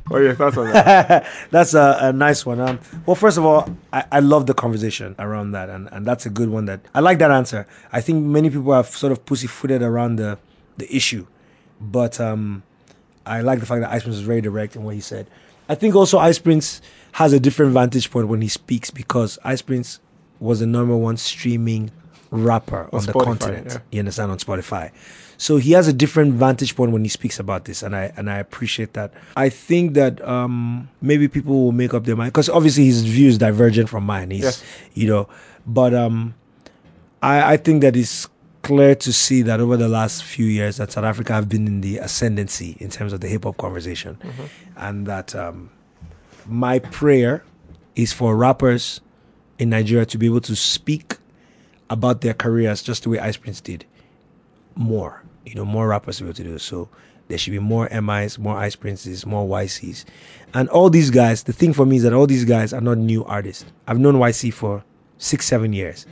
What 0.08 0.22
are 0.22 0.24
your 0.24 0.34
thoughts 0.34 0.58
on 0.58 0.74
that? 0.74 1.28
That's 1.52 1.76
a, 1.76 1.98
a 2.02 2.12
nice 2.12 2.44
one. 2.44 2.60
Um, 2.60 2.80
well, 3.06 3.14
first 3.14 3.38
of 3.38 3.46
all, 3.46 3.70
I, 3.94 4.04
I 4.14 4.20
love 4.20 4.48
the 4.48 4.56
conversation 4.56 5.14
around 5.20 5.52
that, 5.52 5.70
and, 5.70 5.88
and 5.92 6.08
that's 6.08 6.26
a 6.26 6.30
good 6.32 6.50
one. 6.50 6.66
That 6.66 6.82
I 6.96 7.02
like 7.02 7.20
that 7.20 7.30
answer. 7.30 7.68
I 7.94 8.02
think 8.02 8.26
many 8.26 8.50
people 8.50 8.74
have 8.74 8.88
sort 8.88 9.12
of 9.12 9.26
pussyfooted 9.26 9.84
around 9.84 10.16
the 10.16 10.40
the 10.76 10.94
issue, 10.94 11.28
but 11.80 12.20
um, 12.20 12.64
I 13.26 13.42
like 13.42 13.60
the 13.60 13.66
fact 13.66 13.82
that 13.82 13.92
Ice 13.92 14.04
Prince 14.04 14.18
was 14.18 14.26
very 14.26 14.42
direct 14.42 14.76
in 14.76 14.84
what 14.84 14.96
he 14.96 15.02
said. 15.02 15.28
I 15.70 15.76
think 15.76 15.96
also 15.96 16.18
Ice 16.18 16.40
Prince 16.40 16.82
has 17.14 17.34
a 17.34 17.40
different 17.40 17.74
vantage 17.74 18.10
point 18.12 18.28
when 18.28 18.42
he 18.42 18.48
speaks 18.48 18.90
because 18.92 19.38
Ice 19.44 19.62
Prince 19.62 20.00
was 20.40 20.60
the 20.60 20.66
number 20.66 20.96
one 20.98 21.18
streaming 21.18 21.92
rapper 22.32 22.90
on, 22.94 23.06
the 23.06 23.14
Spotify, 23.14 23.24
continent. 23.24 23.68
yeah. 23.70 23.80
You 23.92 24.00
understand 24.00 24.32
on 24.32 24.38
Spotify. 24.38 24.92
So 25.38 25.58
he 25.58 25.72
has 25.72 25.88
a 25.88 25.94
different 25.94 26.34
vantage 26.34 26.76
point 26.76 26.92
when 26.92 27.04
he 27.04 27.10
speaks 27.10 27.40
about 27.40 27.66
this, 27.66 27.82
and 27.84 27.96
I 27.96 28.14
and 28.16 28.30
I 28.30 28.38
appreciate 28.38 28.94
that. 28.94 29.12
I 29.36 29.50
think 29.50 29.96
that 29.96 30.22
um, 30.28 30.88
maybe 31.02 31.28
people 31.28 31.64
will 31.64 31.72
make 31.72 31.94
up 31.94 32.06
their 32.06 32.16
mind 32.16 32.32
because 32.32 32.48
obviously 32.48 32.86
his 32.86 33.02
views 33.02 33.38
divergent 33.40 33.90
from 33.90 34.06
mine. 34.06 34.30
He's 34.32 34.44
Yes. 34.44 34.64
you 34.94 35.08
know, 35.08 35.28
but 35.66 35.94
um, 35.96 36.36
I 37.24 37.54
I 37.54 37.58
think 37.58 37.82
that 37.82 37.96
it's 37.96 38.28
clear 38.62 38.96
to 38.96 39.12
see 39.14 39.42
that 39.44 39.60
over 39.60 39.78
the 39.78 39.88
last 39.88 40.24
few 40.24 40.46
years 40.46 40.78
that 40.78 40.92
South 40.92 41.04
Africa 41.04 41.34
have 41.34 41.50
been 41.50 41.68
in 41.68 41.82
the 41.82 41.98
ascendancy 41.98 42.78
in 42.80 42.90
terms 42.90 43.14
of 43.14 43.22
the 43.22 43.28
hip 43.28 43.44
hop 43.44 43.58
conversation, 43.58 44.18
and 44.76 45.06
that 45.08 45.36
um, 45.36 45.70
my 46.48 46.80
prayer 46.80 47.44
is 47.96 48.14
for 48.14 48.36
rappers 48.36 49.02
in 49.60 49.70
Nigeria 49.70 50.06
to 50.06 50.18
be 50.18 50.26
able 50.26 50.42
to 50.42 50.56
speak 50.56 51.18
about 51.90 52.22
their 52.22 52.34
careers 52.34 52.82
just 52.82 53.04
the 53.04 53.10
way 53.10 53.20
Ice 53.20 53.38
Prince 53.38 53.62
did 53.62 53.86
more. 54.76 55.24
You 55.46 55.56
know, 55.56 55.66
more 55.66 55.88
rappers 55.88 56.18
to 56.18 56.24
be 56.24 56.30
able 56.30 56.38
to 56.38 56.44
do 56.44 56.58
so. 56.60 56.90
There 57.28 57.38
should 57.38 57.52
be 57.52 57.60
more 57.60 57.88
MIs, 57.90 58.38
more 58.38 58.58
Ice 58.58 58.76
Princes, 58.76 59.26
more 59.26 59.48
YCs. 59.48 60.06
And 60.54 60.68
all 60.70 60.90
these 60.90 61.10
guys, 61.10 61.44
the 61.44 61.54
thing 61.54 61.74
for 61.74 61.86
me 61.86 61.98
is 61.98 62.04
that 62.04 62.14
all 62.14 62.28
these 62.28 62.46
guys 62.46 62.74
are 62.74 62.82
not 62.82 62.98
new 62.98 63.24
artists. 63.26 63.66
I've 63.88 64.00
known 64.00 64.16
YC 64.16 64.54
for 64.54 64.84
six, 65.18 65.46
seven 65.46 65.72
years. 65.74 66.06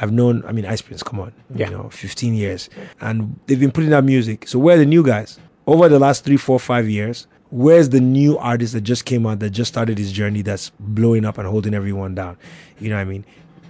I've 0.00 0.12
known, 0.12 0.44
I 0.46 0.52
mean, 0.52 0.64
Ice 0.66 0.80
Prince, 0.82 1.02
come 1.02 1.18
on, 1.20 1.32
Yeah. 1.54 1.70
you 1.70 1.76
know, 1.76 1.88
15 1.90 2.34
years. 2.34 2.68
And 3.00 3.38
they've 3.46 3.58
been 3.58 3.72
putting 3.72 3.92
out 3.92 4.04
music. 4.04 4.46
So 4.48 4.58
where 4.58 4.76
are 4.76 4.78
the 4.78 4.86
new 4.86 5.02
guys? 5.02 5.38
Over 5.66 5.88
the 5.88 5.98
last 5.98 6.24
three, 6.24 6.36
four, 6.36 6.58
five 6.60 6.88
years, 6.88 7.26
where's 7.50 7.88
the 7.88 8.00
new 8.00 8.38
artist 8.38 8.72
that 8.74 8.82
just 8.82 9.04
came 9.04 9.26
out, 9.26 9.40
that 9.40 9.50
just 9.50 9.72
started 9.72 9.98
his 9.98 10.12
journey, 10.12 10.42
that's 10.42 10.70
blowing 10.78 11.24
up 11.24 11.36
and 11.38 11.46
holding 11.48 11.74
everyone 11.74 12.14
down? 12.14 12.36
You 12.80 12.90
know 12.90 12.96
what 12.96 13.02
I 13.02 13.04
mean? 13.04 13.24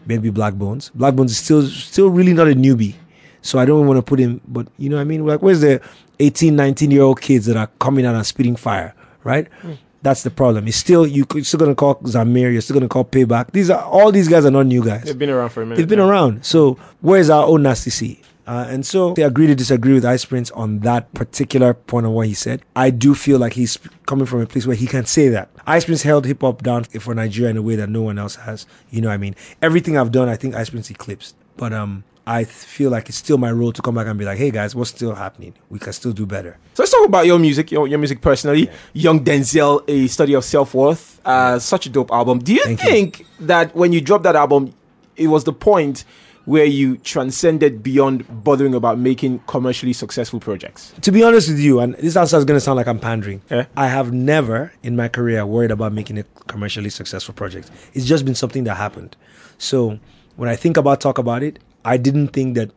Maybe 0.07 0.31
Blaqbonez. 0.31 0.93
Black 0.95 1.15
Bones 1.15 1.33
is 1.33 1.39
still 1.39 1.67
still 1.67 2.09
really 2.11 2.33
not 2.33 2.47
a 2.49 2.55
newbie. 2.55 2.95
So 3.43 3.59
I 3.59 3.65
don't 3.65 3.87
want 3.87 3.99
to 3.99 4.03
put 4.03 4.19
him, 4.19 4.41
but 4.49 4.67
you 4.79 4.89
know 4.89 4.97
what 4.97 5.03
I 5.03 5.05
mean? 5.05 5.25
Like, 5.27 5.43
where's 5.43 5.61
the 5.61 5.81
18, 6.19 6.57
19 6.57 6.91
year 6.91 7.03
old 7.03 7.21
kids 7.21 7.47
that 7.47 7.57
are 7.57 7.69
coming 7.79 8.05
out 8.07 8.15
and 8.15 8.27
spitting 8.27 8.57
fire, 8.57 8.95
right? 9.25 9.49
Hmm. 9.63 9.73
That's 10.03 10.23
the 10.23 10.31
problem. 10.31 10.69
It's 10.69 10.77
still, 10.77 11.07
you 11.07 11.27
you're 11.35 11.45
still 11.45 11.59
going 11.59 11.73
to 11.73 11.75
call 11.75 11.97
Zamir, 11.97 12.53
you're 12.53 12.61
still 12.61 12.75
going 12.75 12.89
to 12.89 12.93
call 12.93 13.05
Payback. 13.05 13.51
These 13.51 13.71
are, 13.71 13.83
all 13.83 14.13
these 14.13 14.29
guys 14.29 14.45
are 14.45 14.51
not 14.51 14.67
new 14.67 14.85
guys. 14.85 15.05
They've 15.05 15.19
been 15.19 15.31
around 15.31 15.51
for 15.51 15.63
a 15.63 15.67
minute. 15.67 15.79
They've 15.79 15.89
been 15.89 15.99
around. 15.99 16.45
So 16.45 16.79
where's 17.01 17.31
our 17.31 17.47
own 17.47 17.63
nasty 17.63 17.91
C? 17.91 18.21
Uh, 18.47 18.67
and 18.71 18.87
so 18.87 19.13
they 19.13 19.25
agree 19.25 19.47
to 19.47 19.55
disagree 19.55 19.93
with 19.93 20.07
Ice 20.07 20.25
Prince 20.25 20.51
on 20.53 20.79
that 20.79 21.13
particular 21.13 21.75
point 21.75 22.07
of 22.07 22.13
what 22.13 22.29
he 22.29 22.33
said. 22.33 22.63
I 22.75 22.89
do 22.89 23.15
feel 23.15 23.39
like 23.39 23.53
he's 23.53 23.77
coming 24.07 24.25
from 24.25 24.41
a 24.41 24.47
place 24.47 24.67
where 24.67 24.75
he 24.77 24.87
can 24.87 25.05
say 25.05 25.29
that. 25.29 25.51
Ice 25.67 25.85
Prince 25.85 26.01
held 26.01 26.25
hip 26.25 26.41
hop 26.41 26.63
down 26.63 26.85
for 26.85 27.15
Nigeria 27.15 27.51
in 27.51 27.59
a 27.59 27.63
way 27.63 27.77
that 27.77 27.91
no 27.91 28.01
one 28.01 28.19
else 28.19 28.37
has. 28.37 28.65
You 28.91 29.03
know 29.03 29.09
what 29.09 29.15
I 29.15 29.19
mean? 29.19 29.37
Everything 29.61 29.99
I've 29.99 30.13
done, 30.13 30.31
I 30.31 30.37
think 30.37 30.55
Ice 30.55 30.71
Prince 30.71 30.91
eclipsed. 30.91 31.37
But 31.59 31.75
um, 31.75 32.05
I 32.29 32.45
feel 32.45 32.91
like 32.91 33.09
it's 33.09 33.17
still 33.17 33.39
my 33.39 33.51
role 33.51 33.73
to 33.73 33.81
come 33.81 33.95
back 33.95 34.07
and 34.07 34.19
be 34.19 34.27
like, 34.27 34.37
hey 34.37 34.51
guys, 34.51 34.75
what's 34.75 34.91
still 34.91 35.15
happening? 35.15 35.55
We 35.71 35.79
can 35.79 35.95
still 35.95 36.13
do 36.13 36.27
better. 36.27 36.59
So 36.75 36.83
let's 36.83 36.93
talk 36.93 37.07
about 37.07 37.25
your 37.25 37.39
music, 37.39 37.73
your, 37.73 37.89
your 37.89 37.99
music 37.99 38.21
personally. 38.21 38.69
Yxng 38.95 39.25
Dxnzl, 39.25 39.85
a 39.89 40.07
study 40.09 40.35
of 40.35 40.45
self 40.45 40.75
worth. 40.75 41.23
Uh, 41.25 41.59
such 41.59 41.87
a 41.87 41.89
dope 41.89 42.11
album. 42.11 42.41
Do 42.41 42.53
you 42.53 42.63
Thank 42.65 42.83
you. 42.83 42.91
think 42.91 43.27
that 43.41 43.75
when 43.75 43.95
you 43.95 44.03
dropped 44.03 44.25
that 44.25 44.37
album, 44.37 44.75
it 45.17 45.29
was 45.29 45.45
the 45.45 45.55
point 45.55 46.05
where 46.45 46.67
you 46.67 46.99
transcended 46.99 47.83
beyond 47.83 48.27
bothering 48.45 48.75
about 48.75 48.99
making 48.99 49.39
commercially 49.47 49.95
successful 49.95 50.39
projects? 50.39 50.93
To 51.01 51.11
be 51.11 51.23
honest 51.23 51.49
with 51.49 51.59
you, 51.59 51.81
and 51.81 51.95
this 51.95 52.15
answer 52.15 52.37
is 52.37 52.45
going 52.45 52.57
to 52.57 52.61
sound 52.61 52.77
like 52.77 52.89
I'm 52.89 53.01
pandering. 53.01 53.41
Yeah. 53.51 53.67
I 53.75 53.89
have 53.89 54.13
never 54.13 54.71
in 54.83 54.97
my 54.97 55.09
career 55.09 55.47
worried 55.47 55.71
about 55.71 55.95
making 55.95 56.19
a 56.19 56.25
commercially 56.47 56.91
successful 56.91 57.33
project. 57.33 57.71
It's 57.95 58.05
just 58.05 58.27
been 58.27 58.35
something 58.35 58.65
that 58.65 58.75
happened. 58.75 59.17
So 59.57 59.99
when 60.37 60.51
I 60.51 60.57
think 60.57 60.77
about 60.77 61.01
talk 61.01 61.17
about 61.17 61.43
it, 61.43 61.59
I 61.85 61.97
didn't 61.97 62.29
think 62.29 62.55
that 62.57 62.71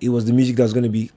it 0.00 0.10
was 0.10 0.26
the 0.26 0.32
music 0.32 0.56
that 0.56 0.62
was 0.62 0.72
going 0.72 0.84
to 0.84 0.90
be 0.90 1.10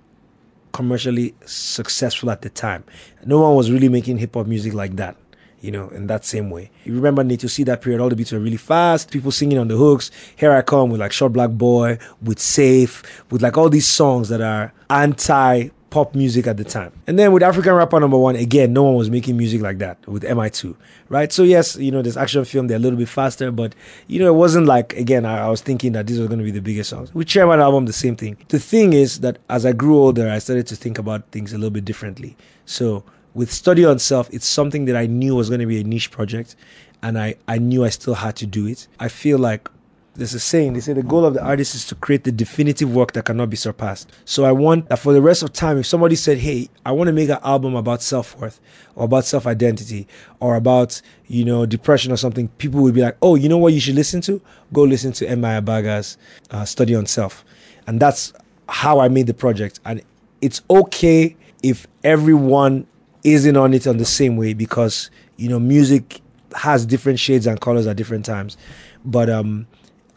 commercially 0.72 1.34
successful 1.46 2.30
at 2.32 2.42
the 2.42 2.50
time. 2.50 2.84
No 3.26 3.42
one 3.42 3.56
was 3.56 3.72
really 3.72 3.90
making 3.90 4.18
hip 4.18 4.36
hop 4.36 4.48
music 4.48 4.74
like 4.74 4.96
that, 4.96 5.16
you 5.60 5.72
know, 5.72 5.90
in 5.90 6.08
that 6.08 6.26
same 6.26 6.50
way. 6.50 6.72
You 6.86 6.96
remember 6.96 7.24
to 7.36 7.50
see 7.50 7.64
that 7.64 7.82
period, 7.82 8.02
all 8.02 8.10
the 8.10 8.16
beats 8.16 8.32
were 8.32 8.40
really 8.40 8.58
fast, 8.58 9.12
people 9.12 9.32
singing 9.32 9.58
on 9.58 9.68
the 9.68 9.78
hooks. 9.78 10.12
Here 10.36 10.52
I 10.52 10.62
come 10.62 10.90
with 10.90 11.02
like 11.02 11.12
Short 11.12 11.34
Black 11.34 11.52
Boy, 11.52 12.00
with 12.22 12.40
Safe, 12.40 13.24
with 13.30 13.42
like 13.42 13.58
all 13.58 13.70
these 13.70 13.88
songs 13.88 14.30
that 14.30 14.42
are 14.42 14.74
anti 14.90 15.70
pop 15.92 16.16
music 16.16 16.48
at 16.48 16.58
the 16.58 16.64
time. 16.64 16.92
And 17.06 17.20
then 17.20 17.34
with 17.34 17.44
African 17.44 17.74
rapper 17.74 18.00
number 18.00 18.18
one, 18.18 18.36
again, 18.38 18.74
no 18.74 18.84
one 18.84 18.96
was 18.96 19.12
making 19.12 19.38
music 19.38 19.62
like 19.62 19.78
that 19.80 20.06
with 20.08 20.24
MI2, 20.24 20.74
right? 21.10 21.32
So 21.32 21.44
yes, 21.44 21.76
you 21.76 21.92
know, 21.92 22.02
this 22.02 22.18
action 22.18 22.44
film, 22.46 22.68
they're 22.68 22.78
a 22.78 22.80
little 22.80 22.98
bit 22.98 23.10
faster, 23.10 23.52
but 23.52 23.76
you 24.08 24.18
know, 24.18 24.28
it 24.28 24.36
wasn't 24.36 24.66
like, 24.66 24.94
again, 24.94 25.26
I, 25.26 25.46
I 25.46 25.50
was 25.50 25.62
thinking 25.62 25.92
that 25.92 26.08
these 26.08 26.20
were 26.20 26.28
going 26.28 26.40
to 26.40 26.46
be 26.46 26.52
the 26.52 26.62
biggest 26.62 26.90
songs. 26.90 27.14
With 27.14 27.28
Chairman 27.28 27.60
album, 27.60 27.86
the 27.86 27.94
same 27.94 28.16
thing. 28.16 28.38
The 28.48 28.60
thing 28.60 28.94
is 28.94 29.20
that 29.20 29.38
as 29.50 29.66
I 29.66 29.74
grew 29.74 30.00
older, 30.00 30.32
I 30.32 30.40
started 30.40 30.66
to 30.68 30.76
think 30.76 30.98
about 30.98 31.30
things 31.32 31.52
a 31.52 31.58
little 31.58 31.70
bit 31.70 31.86
differently. 31.86 32.38
So 32.66 33.04
with 33.34 33.52
Study 33.52 33.86
on 33.86 34.00
Self, 34.00 34.30
it's 34.34 34.48
something 34.48 34.86
that 34.86 34.96
I 34.96 35.06
knew 35.06 35.36
was 35.36 35.50
going 35.50 35.62
to 35.62 35.68
be 35.68 35.82
a 35.82 35.84
niche 35.84 36.10
project 36.10 36.56
and 37.04 37.20
I, 37.20 37.36
I 37.50 37.58
knew 37.58 37.84
I 37.84 37.90
still 37.90 38.14
had 38.14 38.38
to 38.38 38.48
do 38.48 38.66
it. 38.66 38.88
I 38.98 39.10
feel 39.10 39.40
like 39.40 39.70
there's 40.16 40.34
a 40.34 40.40
saying 40.40 40.74
they 40.74 40.82
say 40.82 40.94
the 40.94 41.04
goal 41.04 41.26
of 41.26 41.34
the 41.34 41.42
artist 41.44 41.74
is 41.74 41.86
to 41.88 41.96
create 41.96 42.26
the 42.26 42.32
definitive 42.32 42.94
work 42.94 43.14
that 43.14 43.26
cannot 43.26 43.50
be 43.50 43.56
surpassed. 43.56 44.12
So 44.26 44.44
i 44.44 44.52
want 44.52 44.90
that 44.90 45.00
for 45.00 45.14
the 45.14 45.22
rest 45.22 45.42
of 45.42 45.54
time 45.54 45.78
if 45.78 45.86
somebody 45.86 46.16
said 46.16 46.38
hey 46.38 46.70
i 46.86 46.92
want 46.92 47.08
to 47.08 47.14
make 47.14 47.30
an 47.30 47.38
album 47.44 47.76
about 47.76 48.02
self-worth 48.02 48.60
or 48.96 49.06
about 49.06 49.26
self-identity 49.26 50.08
or 50.40 50.56
about 50.56 51.02
you 51.28 51.46
know 51.46 51.66
depression 51.66 52.12
or 52.12 52.18
something 52.18 52.50
people 52.58 52.82
would 52.82 52.94
be 52.94 53.02
like 53.02 53.18
oh 53.22 53.36
you 53.36 53.48
know 53.48 53.58
what 53.58 53.74
you 53.74 53.80
should 53.80 53.96
listen 53.96 54.22
to? 54.22 54.42
Go 54.74 54.84
listen 54.84 55.12
to 55.14 55.28
M. 55.28 55.42
Abaga's 55.42 56.18
uh, 56.50 56.66
study 56.66 56.94
on 56.96 57.06
self. 57.06 57.46
And 57.88 58.00
that's 58.00 58.34
how 58.68 59.00
i 59.00 59.08
made 59.08 59.28
the 59.28 59.34
project. 59.34 59.80
And 59.86 60.02
it's 60.42 60.62
okay 60.70 61.36
if 61.64 61.88
everyone 62.04 62.88
isn't 63.24 63.56
on 63.56 63.74
it 63.74 63.86
on 63.86 63.98
the 63.98 64.06
same 64.06 64.36
way 64.36 64.54
because 64.54 65.10
you 65.38 65.48
know 65.48 65.60
music 65.60 66.22
has 66.56 66.86
different 66.86 67.18
shades 67.18 67.48
and 67.48 67.62
colors 67.62 67.88
at 67.88 67.96
different 67.96 68.26
times. 68.26 68.58
But 69.06 69.30
um 69.30 69.68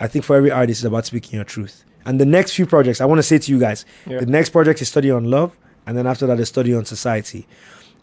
I 0.01 0.07
think 0.09 0.25
for 0.25 0.37
every 0.37 0.51
artist, 0.51 0.81
it's 0.81 0.87
about 0.87 1.07
speaking 1.07 1.37
your 1.37 1.45
truth. 1.45 1.85
And 2.07 2.21
the 2.21 2.27
next 2.27 2.53
few 2.55 2.67
projects, 2.67 3.01
I 3.01 3.07
want 3.07 3.19
to 3.19 3.23
say 3.23 3.39
to 3.39 3.51
you 3.53 3.59
guys, 3.59 3.85
Yeah. 4.07 4.21
the 4.21 4.27
next 4.27 4.51
project 4.51 4.83
is 4.83 4.89
study 4.89 5.11
on 5.11 5.31
love, 5.31 5.57
and 5.87 5.97
then 5.97 6.07
after 6.07 6.27
that, 6.27 6.39
is 6.41 6.49
study 6.49 6.75
on 6.75 6.85
society, 6.85 7.47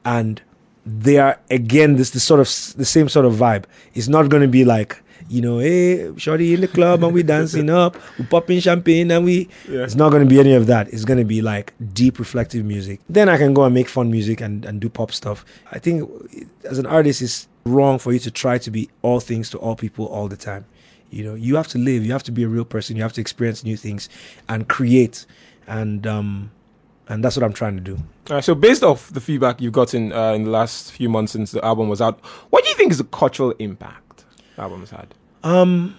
and 0.05 0.41
they 0.85 1.17
are 1.17 1.39
again 1.51 1.95
this 1.95 2.09
the 2.09 2.19
sort 2.19 2.39
of 2.39 2.47
the 2.77 2.85
same 2.85 3.07
sort 3.09 3.25
of 3.25 3.33
vibe. 3.33 3.65
It's 3.93 4.07
not 4.07 4.29
going 4.29 4.41
to 4.41 4.47
be 4.47 4.65
like 4.65 5.01
you 5.29 5.39
know, 5.39 5.59
hey, 5.59 6.11
shorty 6.17 6.53
in 6.55 6.61
the 6.61 6.67
club 6.67 7.03
and 7.03 7.13
we 7.13 7.21
dancing 7.23 7.69
up, 7.83 7.95
we 8.17 8.25
popping 8.25 8.59
champagne 8.59 9.11
and 9.11 9.23
we. 9.23 9.47
Yeah. 9.69 9.83
It's 9.83 9.93
not 9.95 10.09
going 10.09 10.23
to 10.23 10.27
be 10.29 10.39
any 10.39 10.53
of 10.55 10.65
that. 10.65 10.91
It's 10.91 11.05
going 11.05 11.19
to 11.19 11.23
be 11.25 11.41
like 11.43 11.73
deep 11.93 12.17
reflective 12.17 12.65
music. 12.65 12.99
Then 13.07 13.29
I 13.29 13.37
can 13.37 13.53
go 13.53 13.63
and 13.63 13.73
make 13.73 13.87
fun 13.87 14.09
music 14.11 14.41
and, 14.41 14.65
and 14.65 14.81
do 14.81 14.89
pop 14.89 15.11
stuff. 15.11 15.45
I 15.71 15.77
think 15.77 16.09
as 16.69 16.79
an 16.79 16.87
artist, 16.87 17.21
it's 17.21 17.47
wrong 17.65 17.99
for 17.99 18.11
you 18.11 18.19
to 18.19 18.31
try 18.31 18.57
to 18.57 18.71
be 18.71 18.89
all 19.03 19.19
things 19.19 19.49
to 19.51 19.59
all 19.59 19.75
people 19.75 20.05
all 20.07 20.27
the 20.27 20.35
time. 20.35 20.65
You 21.11 21.23
know, 21.23 21.35
you 21.35 21.55
have 21.57 21.67
to 21.69 21.77
live. 21.77 22.05
You 22.05 22.11
have 22.13 22.23
to 22.23 22.31
be 22.31 22.43
a 22.43 22.47
real 22.47 22.65
person. 22.65 22.95
You 22.95 23.03
have 23.03 23.13
to 23.13 23.21
experience 23.21 23.63
new 23.63 23.77
things 23.77 24.09
and 24.49 24.67
create. 24.67 25.25
And 25.67 26.07
um, 26.07 26.51
and 27.07 27.23
that's 27.23 27.35
what 27.35 27.43
I'm 27.43 27.53
trying 27.53 27.75
to 27.75 27.81
do. 27.81 27.97
Uh, 28.29 28.39
so, 28.39 28.55
based 28.55 28.83
off 28.83 29.11
the 29.11 29.19
feedback 29.19 29.59
you've 29.59 29.73
gotten 29.73 30.13
uh, 30.13 30.31
in 30.31 30.45
the 30.45 30.49
last 30.49 30.91
few 30.93 31.09
months 31.09 31.33
since 31.33 31.51
the 31.51 31.63
album 31.63 31.89
was 31.89 32.01
out, 32.01 32.19
what 32.49 32.63
do 32.63 32.69
you 32.69 32.75
think 32.75 32.91
is 32.91 32.97
the 32.99 33.03
cultural 33.03 33.51
impact 33.59 34.23
the 34.55 34.61
album 34.61 34.79
has 34.79 34.91
had? 34.91 35.13
Um, 35.43 35.97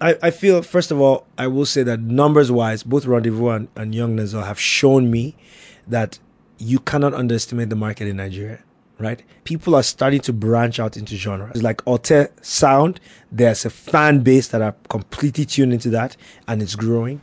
I, 0.00 0.16
I 0.22 0.30
feel 0.30 0.62
first 0.62 0.90
of 0.90 1.00
all, 1.00 1.26
I 1.38 1.46
will 1.46 1.66
say 1.66 1.82
that 1.84 2.00
numbers 2.00 2.52
wise, 2.52 2.82
both 2.82 3.06
Rendezvous 3.06 3.48
and, 3.48 3.68
and 3.76 3.94
Yxng 3.94 4.18
Dxnzl 4.18 4.46
have 4.46 4.60
shown 4.60 5.10
me 5.10 5.36
that 5.86 6.18
you 6.58 6.78
cannot 6.78 7.14
underestimate 7.14 7.70
the 7.70 7.76
market 7.76 8.06
in 8.06 8.16
Nigeria. 8.16 8.62
Right? 9.00 9.22
People 9.44 9.74
are 9.74 9.82
starting 9.82 10.20
to 10.20 10.32
branch 10.32 10.78
out 10.78 10.96
into 10.98 11.16
genres. 11.16 11.52
It's 11.54 11.62
like 11.62 11.78
Alté 11.86 12.28
sound. 12.44 13.00
There's 13.32 13.64
a 13.64 13.70
fan 13.70 14.20
base 14.20 14.48
that 14.48 14.60
are 14.60 14.74
completely 14.90 15.46
tuned 15.46 15.72
into 15.72 15.88
that 15.90 16.18
and 16.46 16.60
it's 16.60 16.76
growing. 16.76 17.22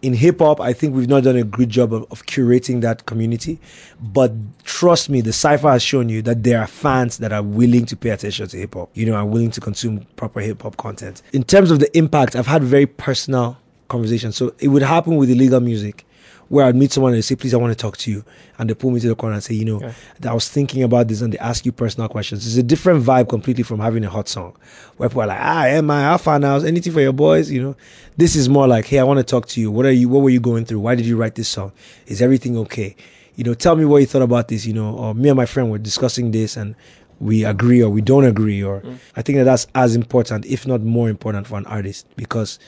In 0.00 0.14
hip 0.14 0.38
hop, 0.38 0.58
I 0.60 0.72
think 0.72 0.94
we've 0.94 1.08
not 1.08 1.24
done 1.24 1.36
a 1.36 1.44
good 1.44 1.68
job 1.68 1.92
of, 1.92 2.06
of 2.10 2.24
curating 2.24 2.80
that 2.80 3.04
community. 3.04 3.58
But 4.00 4.32
trust 4.64 5.10
me, 5.10 5.20
the 5.20 5.32
cipher 5.32 5.70
has 5.70 5.82
shown 5.82 6.08
you 6.08 6.22
that 6.22 6.44
there 6.44 6.60
are 6.60 6.66
fans 6.68 7.18
that 7.18 7.32
are 7.32 7.42
willing 7.42 7.84
to 7.86 7.96
pay 7.96 8.10
attention 8.10 8.48
to 8.48 8.56
hip 8.56 8.74
hop, 8.74 8.90
you 8.94 9.04
know, 9.04 9.14
are 9.14 9.26
willing 9.26 9.50
to 9.50 9.60
consume 9.60 10.06
proper 10.16 10.40
hip 10.40 10.62
hop 10.62 10.78
content. 10.78 11.20
In 11.32 11.42
terms 11.42 11.70
of 11.70 11.80
the 11.80 11.94
impact, 11.98 12.36
I've 12.36 12.46
had 12.46 12.62
very 12.62 12.86
personal 12.86 13.58
conversations. 13.88 14.36
So 14.36 14.54
it 14.60 14.68
would 14.68 14.82
happen 14.82 15.16
with 15.16 15.28
illegal 15.30 15.60
music 15.60 16.06
where 16.48 16.64
I'd 16.64 16.76
meet 16.76 16.92
someone 16.92 17.12
and 17.12 17.24
say, 17.24 17.36
please, 17.36 17.52
I 17.52 17.58
want 17.58 17.72
to 17.72 17.76
talk 17.76 17.96
to 17.98 18.10
you. 18.10 18.24
And 18.58 18.70
they 18.70 18.74
pull 18.74 18.90
me 18.90 19.00
to 19.00 19.08
the 19.08 19.14
corner 19.14 19.34
and 19.34 19.44
say, 19.44 19.54
you 19.54 19.64
know, 19.66 19.80
Yeah. 19.80 19.92
I 20.30 20.34
was 20.34 20.48
thinking 20.48 20.82
about 20.82 21.08
this 21.08 21.20
and 21.20 21.32
they 21.32 21.38
ask 21.38 21.66
you 21.66 21.72
personal 21.72 22.08
questions. 22.08 22.46
It's 22.46 22.56
a 22.56 22.62
different 22.62 23.04
vibe 23.04 23.28
completely 23.28 23.62
from 23.64 23.80
having 23.80 24.02
a 24.04 24.08
hot 24.08 24.28
song 24.28 24.56
where 24.96 25.08
people 25.10 25.22
are 25.22 25.26
like, 25.26 25.40
ah, 25.40 25.64
am 25.66 25.90
I 25.90 26.04
alpha 26.04 26.38
now? 26.38 26.56
Anything 26.56 26.92
for 26.94 27.00
your 27.02 27.12
boys? 27.12 27.50
You 27.50 27.62
know, 27.62 27.76
this 28.16 28.34
is 28.34 28.48
more 28.48 28.66
like, 28.66 28.86
hey, 28.86 28.98
I 28.98 29.04
want 29.04 29.18
to 29.18 29.24
talk 29.24 29.46
to 29.48 29.60
you. 29.60 29.70
What 29.70 29.84
are 29.84 29.92
you, 29.92 30.08
what 30.08 30.22
were 30.22 30.30
you 30.30 30.40
going 30.40 30.64
through? 30.64 30.80
Why 30.80 30.94
did 30.94 31.04
you 31.06 31.16
write 31.16 31.34
this 31.34 31.48
song? 31.48 31.72
Is 32.06 32.22
everything 32.22 32.56
okay? 32.58 32.96
You 33.36 33.44
know, 33.44 33.54
tell 33.54 33.76
me 33.76 33.84
what 33.84 33.98
you 33.98 34.06
thought 34.06 34.22
about 34.22 34.48
this, 34.48 34.64
you 34.64 34.72
know, 34.72 34.96
or 34.96 35.14
me 35.14 35.28
and 35.28 35.36
my 35.36 35.46
friend 35.46 35.70
were 35.70 35.78
discussing 35.78 36.30
this 36.30 36.56
and 36.56 36.74
we 37.20 37.44
agree 37.44 37.82
or 37.82 37.90
we 37.90 38.00
don't 38.00 38.24
agree 38.24 38.62
or 38.62 38.82
I 39.16 39.22
think 39.22 39.36
that 39.38 39.44
that's 39.44 39.66
as 39.74 39.94
important, 39.94 40.46
if 40.46 40.66
not 40.66 40.80
more 40.80 41.08
important 41.10 41.46
for 41.46 41.58
an 41.58 41.66
artist 41.66 42.06
because 42.16 42.58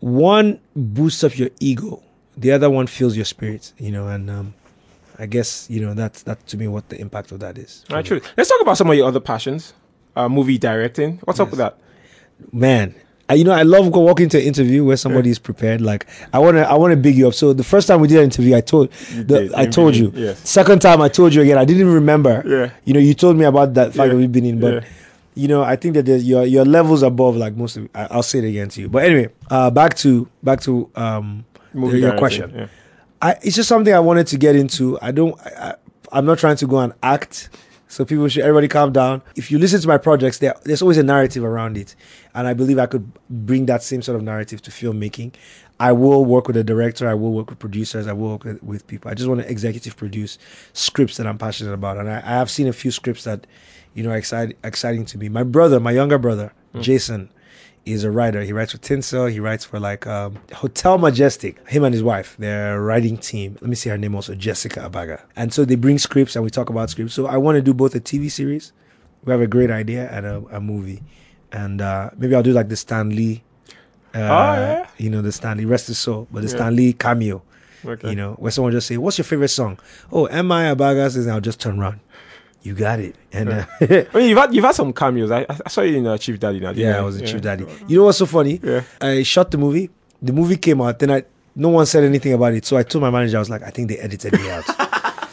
one 0.00 0.60
boosts 0.74 1.22
up 1.24 1.36
your 1.38 1.50
ego, 1.60 2.02
the 2.36 2.52
other 2.52 2.70
one 2.70 2.86
fills 2.86 3.16
your 3.16 3.24
spirit, 3.24 3.72
you 3.78 3.90
know, 3.90 4.08
and 4.08 4.30
um, 4.30 4.54
I 5.18 5.26
guess 5.26 5.66
you 5.70 5.80
know 5.80 5.94
that's 5.94 6.22
that 6.24 6.46
to 6.48 6.56
me 6.56 6.68
what 6.68 6.88
the 6.88 7.00
impact 7.00 7.32
of 7.32 7.40
that 7.40 7.58
is. 7.58 7.84
All 7.90 7.96
right, 7.96 8.04
true. 8.04 8.20
Let's 8.36 8.48
talk 8.50 8.60
about 8.60 8.76
some 8.76 8.88
of 8.90 8.96
your 8.96 9.06
other 9.06 9.20
passions. 9.20 9.74
Uh, 10.14 10.28
movie 10.28 10.58
directing. 10.58 11.18
What's 11.24 11.40
up 11.40 11.48
with 11.50 11.58
that? 11.58 11.78
Man, 12.52 12.94
I, 13.28 13.34
you 13.34 13.44
know 13.44 13.52
I 13.52 13.62
love 13.62 13.88
walking 13.88 14.28
to 14.30 14.38
an 14.38 14.44
interview 14.44 14.84
where 14.84 14.96
somebody 14.96 15.30
is 15.30 15.38
prepared. 15.38 15.80
Like 15.80 16.06
I 16.34 16.38
want 16.38 16.56
to 16.56 16.68
I 16.68 16.74
want 16.74 16.90
to 16.92 16.96
big 16.96 17.16
you 17.16 17.28
up. 17.28 17.34
So 17.34 17.52
the 17.54 17.64
first 17.64 17.88
time 17.88 18.00
we 18.00 18.08
did 18.08 18.18
an 18.18 18.24
interview, 18.24 18.54
I 18.56 18.60
told 18.60 18.90
the, 18.90 19.52
I 19.56 19.66
told 19.66 19.96
you. 19.96 20.12
Yes. 20.14 20.46
Second 20.48 20.82
time 20.82 21.00
I 21.00 21.08
told 21.08 21.32
you 21.32 21.40
again. 21.40 21.56
I 21.56 21.64
didn't 21.64 21.80
even 21.80 21.94
remember. 21.94 22.42
Yeah. 22.46 22.70
You 22.84 22.94
know 22.94 23.00
you 23.00 23.14
told 23.14 23.36
me 23.36 23.44
about 23.46 23.74
that 23.74 23.88
fact 23.94 23.96
Yeah. 23.96 24.06
that 24.08 24.16
we've 24.16 24.32
been 24.32 24.44
in, 24.46 24.60
but. 24.60 24.74
Yeah. 24.74 24.88
You 25.34 25.48
know, 25.48 25.62
I 25.62 25.76
think 25.76 25.94
that 25.94 26.04
there's 26.04 26.28
your 26.28 26.44
your 26.44 26.66
levels 26.66 27.02
above 27.02 27.36
like 27.36 27.56
most 27.56 27.78
of. 27.78 27.88
I, 27.94 28.06
I'll 28.10 28.22
say 28.22 28.40
it 28.40 28.44
again 28.44 28.68
to 28.68 28.82
you, 28.82 28.90
but 28.90 29.02
anyway, 29.04 29.30
uh, 29.50 29.70
back 29.70 29.94
to 30.04 30.28
back 30.42 30.60
to 30.60 30.90
um 30.94 31.46
Movie 31.74 31.98
your 31.98 32.10
directing, 32.10 32.18
question. 32.18 32.54
yeah. 32.54 32.66
I, 33.20 33.36
it's 33.42 33.56
just 33.56 33.68
something 33.68 33.94
I 33.94 34.00
wanted 34.00 34.26
to 34.28 34.36
get 34.36 34.56
into. 34.56 34.98
I 35.00 35.12
don't. 35.12 35.38
I, 35.40 35.50
I, 35.50 35.74
I'm 36.12 36.26
not 36.26 36.38
trying 36.38 36.56
to 36.56 36.66
go 36.66 36.78
and 36.78 36.92
act. 37.02 37.48
So 37.88 38.06
people 38.06 38.26
should 38.28 38.42
everybody 38.42 38.68
calm 38.68 38.90
down. 38.90 39.20
If 39.36 39.50
you 39.50 39.58
listen 39.58 39.78
to 39.82 39.86
my 39.86 39.98
projects, 39.98 40.38
there, 40.38 40.54
there's 40.64 40.80
always 40.80 40.96
a 40.96 41.02
narrative 41.02 41.44
around 41.44 41.76
it, 41.76 41.94
and 42.34 42.46
I 42.46 42.54
believe 42.54 42.78
I 42.78 42.86
could 42.86 43.12
bring 43.28 43.66
that 43.66 43.82
same 43.82 44.00
sort 44.00 44.16
of 44.16 44.22
narrative 44.22 44.62
to 44.62 44.70
filmmaking. 44.70 45.34
I 45.78 45.92
will 45.92 46.24
work 46.24 46.46
with 46.46 46.56
a 46.56 46.64
director. 46.64 47.06
I 47.06 47.12
will 47.12 47.32
work 47.32 47.50
with 47.50 47.58
producers. 47.58 48.06
I 48.06 48.14
will 48.14 48.30
work 48.30 48.44
with, 48.44 48.62
with 48.62 48.86
people. 48.86 49.10
I 49.10 49.14
just 49.14 49.28
want 49.28 49.42
to 49.42 49.50
executive 49.50 49.96
produce 49.96 50.38
scripts 50.72 51.18
that 51.18 51.26
I'm 51.26 51.36
passionate 51.36 51.74
about, 51.74 51.98
and 51.98 52.08
I, 52.08 52.16
I 52.16 52.38
have 52.38 52.50
seen 52.50 52.66
a 52.66 52.72
few 52.72 52.90
scripts 52.90 53.24
that, 53.24 53.46
you 53.92 54.02
know, 54.02 54.10
are 54.10 54.16
exciting 54.16 54.56
exciting 54.64 55.04
to 55.06 55.18
me. 55.18 55.28
My 55.28 55.42
brother, 55.42 55.78
my 55.78 55.90
younger 55.90 56.16
brother, 56.18 56.54
mm. 56.74 56.80
Jason, 56.80 57.30
is 57.84 58.04
a 58.04 58.10
writer. 58.10 58.42
He 58.42 58.52
writes 58.52 58.72
for 58.72 58.78
Tinsel. 58.78 59.26
He 59.26 59.40
writes 59.40 59.64
for 59.64 59.80
like 59.80 60.06
um, 60.06 60.38
Hotel 60.54 60.98
Majestic. 60.98 61.66
Him 61.68 61.84
and 61.84 61.92
his 61.92 62.02
wife, 62.02 62.36
their 62.38 62.80
writing 62.80 63.16
team. 63.18 63.56
Let 63.60 63.68
me 63.68 63.74
see 63.74 63.90
her 63.90 63.98
name 63.98 64.14
also, 64.14 64.34
Jessica 64.34 64.80
Abaga. 64.88 65.22
And 65.36 65.52
so 65.52 65.64
they 65.64 65.74
bring 65.74 65.98
scripts 65.98 66.36
and 66.36 66.44
we 66.44 66.50
talk 66.50 66.70
about 66.70 66.90
scripts. 66.90 67.14
So 67.14 67.26
I 67.26 67.36
want 67.38 67.56
to 67.56 67.62
do 67.62 67.74
both 67.74 67.94
a 67.94 68.00
TV 68.00 68.30
series. 68.30 68.72
We 69.24 69.32
have 69.32 69.40
a 69.40 69.46
great 69.46 69.70
idea 69.70 70.08
and 70.10 70.26
a, 70.26 70.36
a 70.56 70.60
movie. 70.60 71.02
And 71.50 71.80
uh, 71.80 72.10
maybe 72.16 72.34
I'll 72.34 72.42
do 72.42 72.52
like 72.52 72.68
the 72.68 72.76
Stan 72.76 73.10
Lee. 73.10 73.42
Uh, 74.14 74.18
yeah? 74.18 74.86
You 74.98 75.10
know, 75.10 75.22
the 75.22 75.32
Stan 75.32 75.56
Lee, 75.58 75.64
rest 75.64 75.86
his 75.88 75.98
soul, 75.98 76.28
but 76.30 76.42
the 76.42 76.48
Yeah. 76.48 76.54
Stan 76.56 76.76
Lee 76.76 76.92
cameo. 76.92 77.42
Okay. 77.84 78.10
You 78.10 78.14
know, 78.14 78.34
where 78.34 78.52
someone 78.52 78.70
just 78.72 78.86
say, 78.86 78.96
"What's 78.96 79.18
your 79.18 79.24
favorite 79.24 79.48
song?" 79.48 79.76
Oh, 80.12 80.26
M.I. 80.26 80.72
Abaga 80.72 81.10
says, 81.10 81.26
"I'll 81.26 81.40
just 81.40 81.58
turn 81.60 81.80
around." 81.80 81.98
You 82.62 82.74
got 82.74 83.00
it. 83.00 83.16
And 83.32 83.48
uh, 83.48 83.66
I 83.80 84.06
mean, 84.14 84.28
you've 84.28 84.38
had 84.38 84.54
you've 84.54 84.64
had 84.64 84.74
some 84.74 84.92
cameos. 84.92 85.30
I, 85.30 85.46
I 85.48 85.68
saw 85.68 85.82
you 85.82 85.98
in 85.98 86.06
uh, 86.06 86.16
Chief 86.18 86.38
Daddy 86.38 86.60
now. 86.60 86.70
Yeah? 86.70 86.98
I 86.98 87.02
was 87.02 87.20
a 87.20 87.26
Chief 87.26 87.40
Daddy. 87.40 87.66
You 87.88 87.98
know 87.98 88.04
what's 88.04 88.18
so 88.18 88.26
funny? 88.26 88.60
Yeah. 88.62 88.82
I 89.00 89.22
shot 89.22 89.50
the 89.50 89.58
movie. 89.58 89.90
The 90.20 90.32
movie 90.32 90.56
came 90.56 90.80
out. 90.80 90.98
Then 90.98 91.10
I 91.10 91.24
no 91.54 91.68
one 91.68 91.86
said 91.86 92.04
anything 92.04 92.32
about 92.32 92.54
it. 92.54 92.64
So 92.64 92.76
I 92.76 92.82
told 92.82 93.02
my 93.02 93.10
manager, 93.10 93.36
I 93.36 93.40
was 93.40 93.50
like, 93.50 93.62
I 93.62 93.70
think 93.70 93.88
they 93.88 93.98
edited 93.98 94.32
me 94.34 94.50
out. 94.50 94.64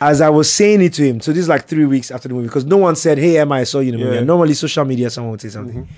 As 0.00 0.20
I 0.20 0.28
was 0.28 0.50
saying 0.50 0.80
it 0.82 0.92
to 0.94 1.02
him, 1.02 1.20
so 1.20 1.32
this 1.32 1.40
is 1.42 1.48
like 1.48 1.66
three 1.66 1.84
weeks 1.84 2.12
after 2.12 2.28
the 2.28 2.34
movie, 2.34 2.46
because 2.46 2.64
no 2.64 2.76
one 2.76 2.94
said, 2.94 3.18
"Hey, 3.18 3.36
Emma, 3.38 3.56
I 3.56 3.64
saw 3.64 3.80
you 3.80 3.92
in 3.92 3.98
the 3.98 4.04
movie." 4.04 4.12
Yeah. 4.12 4.18
And 4.18 4.28
normally, 4.28 4.54
social 4.54 4.84
media, 4.84 5.10
someone 5.10 5.32
would 5.32 5.40
say 5.40 5.48
something. 5.48 5.88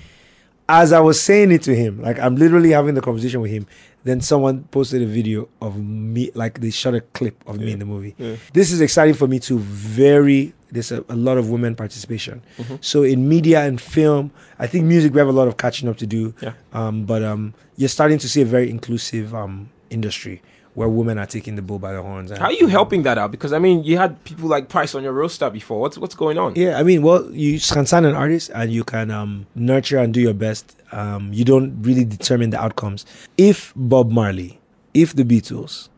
as 0.67 0.91
I 0.91 0.99
was 1.01 1.21
saying 1.21 1.51
it 1.51 1.61
to 1.63 1.75
him, 1.75 2.01
like 2.01 2.17
I'm 2.17 2.35
literally 2.35 2.71
having 2.71 2.95
the 2.95 3.01
conversation 3.01 3.41
with 3.41 3.51
him, 3.51 3.67
then 4.03 4.19
someone 4.21 4.63
posted 4.71 5.03
a 5.03 5.05
video 5.05 5.49
of 5.61 5.77
me, 5.77 6.31
like 6.33 6.59
they 6.61 6.71
shot 6.71 6.95
a 6.95 7.01
clip 7.01 7.47
of 7.47 7.59
me 7.59 7.73
in 7.73 7.79
the 7.79 7.85
movie. 7.85 8.15
This 8.53 8.71
is 8.71 8.81
exciting 8.81 9.13
for 9.13 9.27
me 9.27 9.39
too. 9.39 9.59
Very, 9.59 10.53
there's 10.71 10.91
a, 10.91 11.03
a 11.09 11.15
lot 11.15 11.37
of 11.37 11.49
women 11.49 11.75
participation. 11.75 12.41
Mm-hmm. 12.57 12.75
So 12.81 13.03
in 13.03 13.27
media 13.27 13.61
and 13.61 13.79
film, 13.79 14.31
I 14.59 14.67
think 14.67 14.85
music 14.85 15.13
we 15.13 15.19
have 15.19 15.27
a 15.27 15.33
lot 15.33 15.47
of 15.47 15.57
catching 15.57 15.89
up 15.89 15.97
to 15.97 16.07
do. 16.07 16.33
Yeah. 16.41 16.53
Um, 16.73 17.05
but 17.05 17.23
um, 17.23 17.53
you're 17.75 17.89
starting 17.89 18.17
to 18.19 18.29
see 18.29 18.41
a 18.41 18.45
very 18.45 18.69
inclusive 18.69 19.35
um 19.35 19.69
industry 19.89 20.41
where 20.73 20.87
women 20.87 21.17
are 21.17 21.25
taking 21.25 21.55
the 21.55 21.61
bull 21.61 21.79
by 21.79 21.91
the 21.91 22.01
horns. 22.01 22.31
And, 22.31 22.39
How 22.39 22.45
are 22.45 22.53
you 22.53 22.67
helping 22.67 23.03
that 23.03 23.17
out? 23.17 23.31
Because 23.31 23.51
I 23.53 23.59
mean, 23.59 23.83
you 23.83 23.97
had 23.97 24.23
people 24.23 24.47
like 24.47 24.69
Pryse 24.69 24.95
on 24.95 25.03
your 25.03 25.13
roster 25.13 25.49
before. 25.49 25.81
What's 25.81 25.97
what's 25.97 26.15
going 26.15 26.37
on? 26.37 26.55
Yeah, 26.55 26.79
I 26.79 26.83
mean, 26.83 27.01
well, 27.01 27.29
you 27.31 27.59
can 27.59 27.85
sign 27.85 28.05
an 28.05 28.15
artist 28.15 28.51
and 28.53 28.71
you 28.71 28.83
can 28.83 29.11
um, 29.11 29.47
nurture 29.55 29.97
and 29.97 30.13
do 30.13 30.21
your 30.21 30.33
best. 30.33 30.77
Um, 30.91 31.33
you 31.33 31.43
don't 31.43 31.81
really 31.81 32.05
determine 32.05 32.49
the 32.51 32.61
outcomes. 32.61 33.05
If 33.37 33.73
Bob 33.75 34.11
Marley, 34.11 34.59
if 34.93 35.13
the 35.15 35.23
Beatles, 35.23 35.89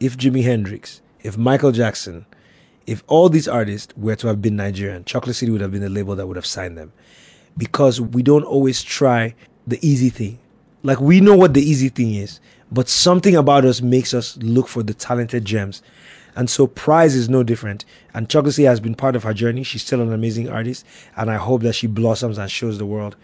if 0.00 0.16
Jimi 0.16 0.42
Hendrix, 0.42 1.00
if 1.22 1.36
Michael 1.36 1.72
Jackson, 1.72 2.26
if 2.88 3.04
all 3.06 3.28
these 3.28 3.46
artists 3.46 3.94
were 3.98 4.16
to 4.16 4.28
have 4.28 4.40
been 4.40 4.56
Nigerian, 4.56 5.04
Chocolate 5.04 5.36
City 5.36 5.52
would 5.52 5.60
have 5.60 5.70
been 5.70 5.82
the 5.82 5.90
label 5.90 6.16
that 6.16 6.26
would 6.26 6.36
have 6.36 6.46
signed 6.46 6.78
them. 6.78 6.90
Because 7.56 8.00
we 8.00 8.22
don't 8.22 8.44
always 8.44 8.82
try 8.82 9.34
the 9.66 9.78
easy 9.86 10.08
thing. 10.08 10.38
Like 10.82 10.98
we 10.98 11.20
know 11.20 11.36
what 11.36 11.52
the 11.52 11.60
easy 11.60 11.90
thing 11.90 12.14
is, 12.14 12.40
but 12.72 12.88
something 12.88 13.36
about 13.36 13.66
us 13.66 13.82
makes 13.82 14.14
us 14.14 14.38
look 14.38 14.68
for 14.68 14.82
the 14.82 14.94
talented 14.94 15.44
gems. 15.44 15.82
And 16.34 16.48
so 16.48 16.66
Pryse 16.66 17.14
is 17.14 17.28
no 17.28 17.42
different. 17.42 17.84
And 18.14 18.30
Chocolate 18.30 18.54
City 18.54 18.64
has 18.64 18.80
been 18.80 18.94
part 18.94 19.16
of 19.16 19.24
her 19.24 19.34
journey. 19.34 19.64
She's 19.64 19.82
still 19.82 20.00
an 20.00 20.12
amazing 20.12 20.48
artist. 20.48 20.86
And 21.14 21.30
I 21.30 21.36
hope 21.36 21.62
that 21.62 21.74
she 21.74 21.88
blossoms 21.88 22.38
and 22.38 22.50
shows 22.50 22.78
the 22.78 22.86
world 22.86 23.16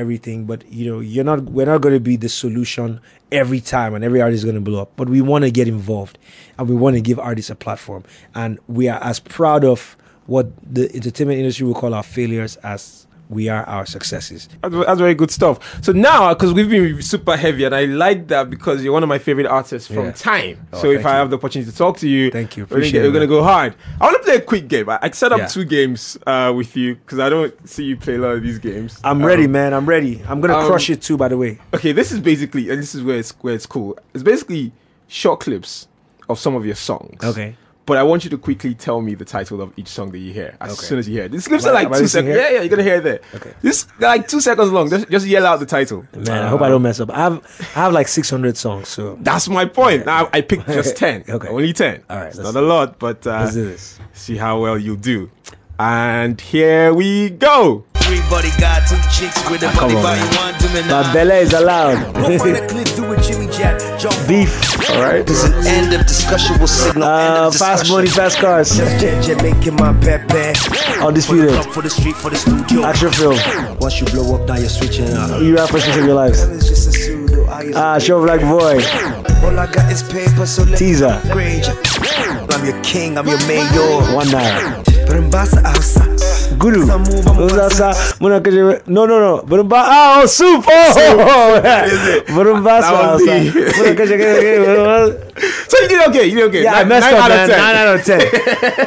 everything. 0.00 0.46
But 0.46 0.70
you 0.70 0.90
know, 0.90 1.00
you're 1.00 1.24
not 1.24 1.44
we're 1.44 1.66
not 1.66 1.80
gonna 1.80 2.00
be 2.00 2.16
the 2.16 2.28
solution 2.28 3.00
every 3.30 3.60
time 3.60 3.94
and 3.94 4.02
every 4.02 4.20
artist 4.20 4.42
is 4.42 4.44
gonna 4.44 4.60
blow 4.60 4.82
up. 4.82 4.92
But 4.96 5.08
we 5.08 5.20
wanna 5.20 5.50
get 5.50 5.68
involved 5.68 6.18
and 6.58 6.68
we 6.68 6.74
wanna 6.74 7.00
give 7.00 7.18
artists 7.18 7.50
a 7.50 7.54
platform. 7.54 8.04
And 8.34 8.58
we 8.66 8.88
are 8.88 9.02
as 9.02 9.20
proud 9.20 9.64
of 9.64 9.96
what 10.26 10.48
the 10.62 10.94
entertainment 10.94 11.38
industry 11.38 11.66
will 11.66 11.74
call 11.74 11.94
our 11.94 12.02
failures 12.02 12.56
as 12.56 13.06
we 13.30 13.48
are 13.48 13.62
our 13.64 13.86
successes. 13.86 14.48
That's, 14.60 14.74
that's 14.74 14.98
very 14.98 15.14
good 15.14 15.30
stuff. 15.30 15.82
So 15.84 15.92
now, 15.92 16.34
because 16.34 16.52
we've 16.52 16.68
been 16.68 17.00
super 17.00 17.36
heavy, 17.36 17.64
and 17.64 17.74
I 17.74 17.84
like 17.86 18.26
that 18.28 18.50
because 18.50 18.82
you're 18.84 18.92
one 18.92 19.02
of 19.04 19.08
my 19.08 19.18
favorite 19.18 19.46
artists 19.46 19.86
from 19.86 20.06
Yeah. 20.06 20.12
time. 20.12 20.66
Oh, 20.72 20.82
so 20.82 20.90
if 20.90 21.06
I 21.06 21.10
you. 21.12 21.16
have 21.20 21.30
the 21.30 21.36
opportunity 21.36 21.70
to 21.70 21.76
talk 21.76 21.96
to 21.98 22.08
you, 22.08 22.30
Thank 22.30 22.56
you. 22.56 22.64
Appreciate 22.64 23.02
we're 23.02 23.12
gonna 23.12 23.26
go 23.28 23.42
hard. 23.42 23.76
I 24.00 24.04
want 24.04 24.16
to 24.18 24.22
play 24.24 24.34
a 24.34 24.40
quick 24.40 24.66
game. 24.68 24.88
I, 24.90 24.98
I 25.00 25.10
set 25.12 25.30
up 25.32 25.38
Yeah. 25.38 25.46
two 25.46 25.64
games 25.64 26.18
uh, 26.26 26.52
with 26.54 26.76
you 26.76 26.96
because 26.96 27.20
I 27.20 27.28
don't 27.30 27.54
see 27.68 27.84
you 27.84 27.96
play 27.96 28.16
a 28.16 28.18
lot 28.18 28.32
of 28.32 28.42
these 28.42 28.58
games. 28.58 28.98
I'm 29.04 29.20
Um, 29.22 29.24
ready, 29.26 29.46
man. 29.46 29.72
I'm 29.74 29.86
ready. 29.86 30.20
I'm 30.28 30.40
gonna 30.40 30.56
um, 30.58 30.66
crush 30.66 30.90
it 30.90 31.00
too, 31.00 31.16
by 31.16 31.28
the 31.28 31.36
way. 31.38 31.58
Okay, 31.72 31.92
this 31.92 32.10
is 32.12 32.18
basically, 32.20 32.68
and 32.68 32.78
this 32.82 32.94
is 32.94 33.02
where 33.02 33.16
it's 33.18 33.30
where 33.42 33.54
it's 33.54 33.66
cool. 33.66 33.96
It's 34.12 34.24
basically 34.24 34.72
short 35.06 35.40
clips 35.40 35.86
of 36.28 36.38
some 36.38 36.54
of 36.56 36.66
your 36.66 36.74
songs. 36.74 37.22
Okay. 37.24 37.54
But 37.86 37.96
I 37.96 38.02
want 38.04 38.22
you 38.22 38.30
to 38.30 38.38
quickly 38.38 38.74
tell 38.74 39.00
me 39.00 39.14
the 39.16 39.24
title 39.24 39.60
of 39.60 39.72
each 39.76 39.88
song 39.88 40.12
that 40.12 40.18
you 40.18 40.32
hear 40.32 40.56
as 40.60 40.72
Okay. 40.74 40.86
soon 40.86 40.98
as 41.00 41.08
you 41.08 41.14
hear 41.16 41.24
it. 41.24 41.32
These 41.32 41.48
clips 41.48 41.64
are 41.66 41.72
like 41.72 41.88
two 41.92 42.06
seconds. 42.06 42.36
Yeah, 42.36 42.50
yeah, 42.50 42.60
you're 42.60 42.68
gonna 42.68 42.84
hear 42.84 42.96
it 42.96 43.02
there. 43.04 43.20
Okay. 43.34 43.52
This 43.62 43.86
like 43.98 44.28
two 44.28 44.40
seconds 44.40 44.70
long. 44.70 44.88
Just, 44.90 45.10
just 45.10 45.26
yell 45.26 45.44
out 45.44 45.58
the 45.58 45.66
title. 45.66 46.06
Man, 46.14 46.44
I 46.44 46.48
hope 46.48 46.60
I 46.60 46.68
don't 46.68 46.82
mess 46.82 47.00
up. 47.00 47.10
I 47.10 47.16
have 47.18 47.70
I 47.74 47.80
have 47.80 47.92
like 47.92 48.06
600 48.06 48.56
songs, 48.56 48.86
so 48.88 49.18
That's 49.20 49.48
my 49.48 49.64
point. 49.64 50.06
Now 50.06 50.28
I 50.32 50.40
picked 50.42 50.66
just 50.78 50.96
ten. 50.96 51.24
Okay. 51.28 51.48
Only 51.48 51.72
ten. 51.72 52.04
All 52.08 52.18
right, 52.18 52.28
It's 52.28 52.38
not 52.38 52.54
a 52.54 52.60
lot, 52.60 52.98
but 53.00 53.26
uh, 53.26 53.40
let's 53.40 53.54
do 53.54 53.64
this. 53.64 53.98
see 54.12 54.36
how 54.36 54.60
well 54.60 54.78
you 54.78 54.96
do. 54.96 55.30
And 55.78 56.38
here 56.40 56.92
we 56.94 57.30
go. 57.30 57.84
Everybody 58.10 58.50
got 58.58 58.82
two 58.90 58.98
chicks 59.14 59.38
with 59.48 59.62
a 59.62 59.68
Ah, 59.70 59.78
come 59.78 59.92
money 59.94 60.18
on, 60.18 60.34
man. 60.34 60.34
one 60.34 60.54
to 60.58 60.66
me 60.74 60.82
My 60.90 61.12
Bella 61.14 61.34
is 61.36 61.52
allowed. 61.52 62.12
Go 62.14 62.38
find 62.38 62.56
a 62.56 62.66
clip, 62.66 62.88
do 62.98 63.06
a 63.12 63.16
Jimmy 63.22 63.46
Jack, 63.54 63.78
jump 64.00 64.16
Beef. 64.26 64.50
All 64.90 65.00
right. 65.00 65.24
This 65.24 65.44
is 65.44 65.52
end 65.66 65.94
of 65.94 66.02
discussion, 66.08 66.58
will 66.58 66.66
signal 66.66 67.04
end 67.06 67.38
Uh, 67.38 67.46
of 67.46 67.54
fast 67.56 67.88
money, 67.88 68.08
fast 68.08 68.38
cars. 68.38 68.76
Just 68.76 68.98
JJ 68.98 69.40
making 69.46 69.76
my 69.76 69.92
pepe. 70.02 70.58
Undisputed. 71.06 71.50
For 71.50 71.54
the 71.54 71.62
club, 71.62 71.72
for 71.74 71.82
the 71.82 71.90
street, 71.90 72.16
for 72.16 72.30
the 72.30 72.36
studio. 72.36 72.84
Action 72.84 73.12
film. 73.12 73.38
Once 73.78 74.00
you 74.00 74.06
blow 74.06 74.34
up, 74.34 74.48
now 74.48 74.56
you're 74.56 74.68
switching 74.68 75.12
up. 75.14 75.40
You 75.40 75.54
rap 75.54 75.68
for 75.70 75.76
of 75.78 75.86
your 76.04 76.14
lives. 76.14 76.42
It's 76.42 76.66
just 76.68 76.88
a 76.88 76.92
pseudo. 76.92 77.46
I 77.46 77.62
use 77.62 77.76
Ah, 77.76 77.94
a 77.94 78.00
show 78.00 78.20
black 78.24 78.40
boy. 78.40 78.82
All 79.46 79.54
I 79.56 79.70
got 79.70 79.86
is 79.92 80.02
paper, 80.02 80.46
so 80.46 80.64
let 80.64 80.78
Teaser. 80.80 81.14
Grade 81.30 81.64
you. 81.64 81.74
I'm 82.50 82.64
your 82.66 82.80
king, 82.82 83.16
I'm 83.16 83.28
your 83.28 83.38
mayor. 83.46 84.02
One 84.18 84.28
night. 84.32 84.82
Brembasa 85.06 85.62
Alsa. 85.62 86.09
Guru. 86.60 86.84
Some 86.86 87.02
move, 87.04 87.26
I'm 87.26 87.36
Uzasa. 87.48 87.92
Muna 88.20 88.40
kaje. 88.42 88.86
No, 88.86 89.06
no, 89.06 89.18
no. 89.18 89.42
Burumba. 89.42 89.76
Ah, 89.80 90.20
oh, 90.22 90.26
soup. 90.26 90.64
Oh, 90.68 91.60
Burumba. 92.36 92.80
That 92.82 92.92
was 92.92 93.22
Muna 93.22 93.94
kaje. 93.96 94.20
So 95.70 95.78
you 95.80 95.88
did 95.88 96.08
okay. 96.10 96.26
You 96.26 96.34
did 96.36 96.44
okay. 96.48 96.62
Yeah, 96.64 96.74
I 96.74 96.84
messed 96.84 97.10
nine 97.10 97.14
up, 97.14 97.22
out 97.22 97.28
man. 97.30 97.48
10. 97.48 97.58
Nine 97.58 97.76
out 97.76 97.96
of 97.96 98.04
ten. 98.04 98.20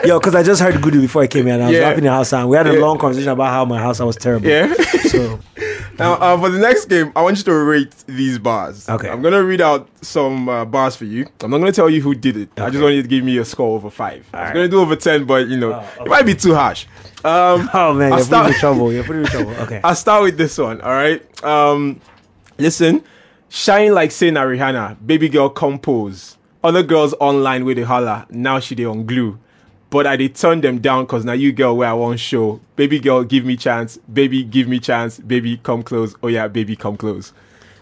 Yo, 0.08 0.20
because 0.20 0.36
I 0.36 0.44
just 0.44 0.62
heard 0.62 0.76
Gudu 0.76 1.02
before 1.02 1.24
I 1.24 1.28
came 1.28 1.46
here, 1.46 1.56
and 1.56 1.64
I 1.64 1.68
was 1.68 1.76
Yeah. 1.76 1.82
rapping 1.90 2.00
in 2.00 2.04
the 2.06 2.12
house, 2.12 2.32
and 2.34 2.48
we 2.48 2.58
had 2.58 2.68
a 2.68 2.74
Yeah. 2.74 2.80
long 2.80 3.00
conversation 3.00 3.32
about 3.32 3.50
how 3.50 3.66
my 3.66 3.80
house 3.80 4.00
was 4.00 4.18
terrible. 4.18 4.48
Yeah. 4.48 4.72
So 5.10 5.40
Now, 6.00 6.14
uh, 6.14 6.38
for 6.40 6.50
the 6.50 6.58
next 6.60 6.86
game, 6.86 7.12
I 7.16 7.22
want 7.22 7.38
you 7.38 7.44
to 7.44 7.54
rate 7.54 7.94
these 8.08 8.40
bars. 8.40 8.90
Okay. 8.90 9.10
I'm 9.10 9.22
gonna 9.22 9.44
read 9.44 9.62
out 9.62 9.88
some 10.04 10.50
uh, 10.50 10.66
bars 10.66 10.96
for 10.96 11.06
you. 11.06 11.28
I'm 11.42 11.52
not 11.52 11.60
gonna 11.60 11.72
tell 11.72 11.90
you 11.90 12.02
who 12.02 12.16
did 12.16 12.36
it. 12.38 12.50
I 12.60 12.70
just 12.70 12.82
want 12.82 12.96
you 12.96 13.02
to 13.04 13.08
give 13.08 13.24
me 13.24 13.38
a 13.38 13.46
score 13.46 13.76
over 13.76 13.90
five. 13.90 14.28
I 14.34 14.38
was 14.40 14.48
right. 14.48 14.54
gonna 14.56 14.68
do 14.70 14.80
over 14.82 14.96
ten, 14.96 15.26
but 15.26 15.48
you 15.48 15.58
know, 15.58 15.80
it 16.00 16.08
might 16.08 16.26
be 16.26 16.34
too 16.36 16.56
harsh. 16.56 16.86
Um, 17.24 17.70
Oh 17.74 17.94
man, 17.94 18.12
I'll 18.14 18.20
you're 18.20 18.26
putting 18.26 18.26
start- 18.26 18.46
me 18.48 18.54
in 18.54 18.60
trouble. 18.60 18.94
You're 18.94 19.04
putting 19.04 19.22
me 19.22 19.26
in 19.28 19.32
trouble. 19.32 19.52
Okay. 19.64 19.82
I'll 19.84 19.96
start 19.96 20.24
with 20.24 20.38
this 20.38 20.58
one. 20.58 20.82
All 20.82 20.92
right. 20.92 21.44
Um, 21.44 22.02
listen, 22.58 23.04
shine 23.50 23.94
like 23.94 24.12
say 24.12 24.32
na 24.32 24.44
Rihanna, 24.44 24.98
baby 25.06 25.30
girl 25.30 25.50
compose. 25.50 26.38
Other 26.64 26.82
girls 26.82 27.14
online 27.20 27.66
with 27.66 27.78
the 27.78 27.84
holla. 27.84 28.26
Now 28.30 28.60
she 28.60 28.74
they 28.74 28.86
on 28.86 29.06
glue. 29.06 29.38
But 29.94 30.08
I 30.08 30.16
did 30.16 30.34
turn 30.34 30.62
them 30.62 30.80
down 30.80 31.06
cause 31.06 31.24
now 31.24 31.34
you 31.34 31.52
girl 31.52 31.78
where 31.78 31.88
I 31.88 31.94
want 31.94 32.20
show. 32.20 32.60
Baby 32.76 33.00
girl, 33.00 33.24
give 33.24 33.46
me 33.46 33.56
chance. 33.56 33.98
Baby, 34.12 34.44
give 34.44 34.68
me 34.68 34.80
chance. 34.80 35.20
Baby, 35.20 35.58
come 35.58 35.84
close. 35.84 36.16
Oh 36.24 36.30
yeah, 36.30 36.48
baby, 36.48 36.76
come 36.76 36.98
close. 36.98 37.32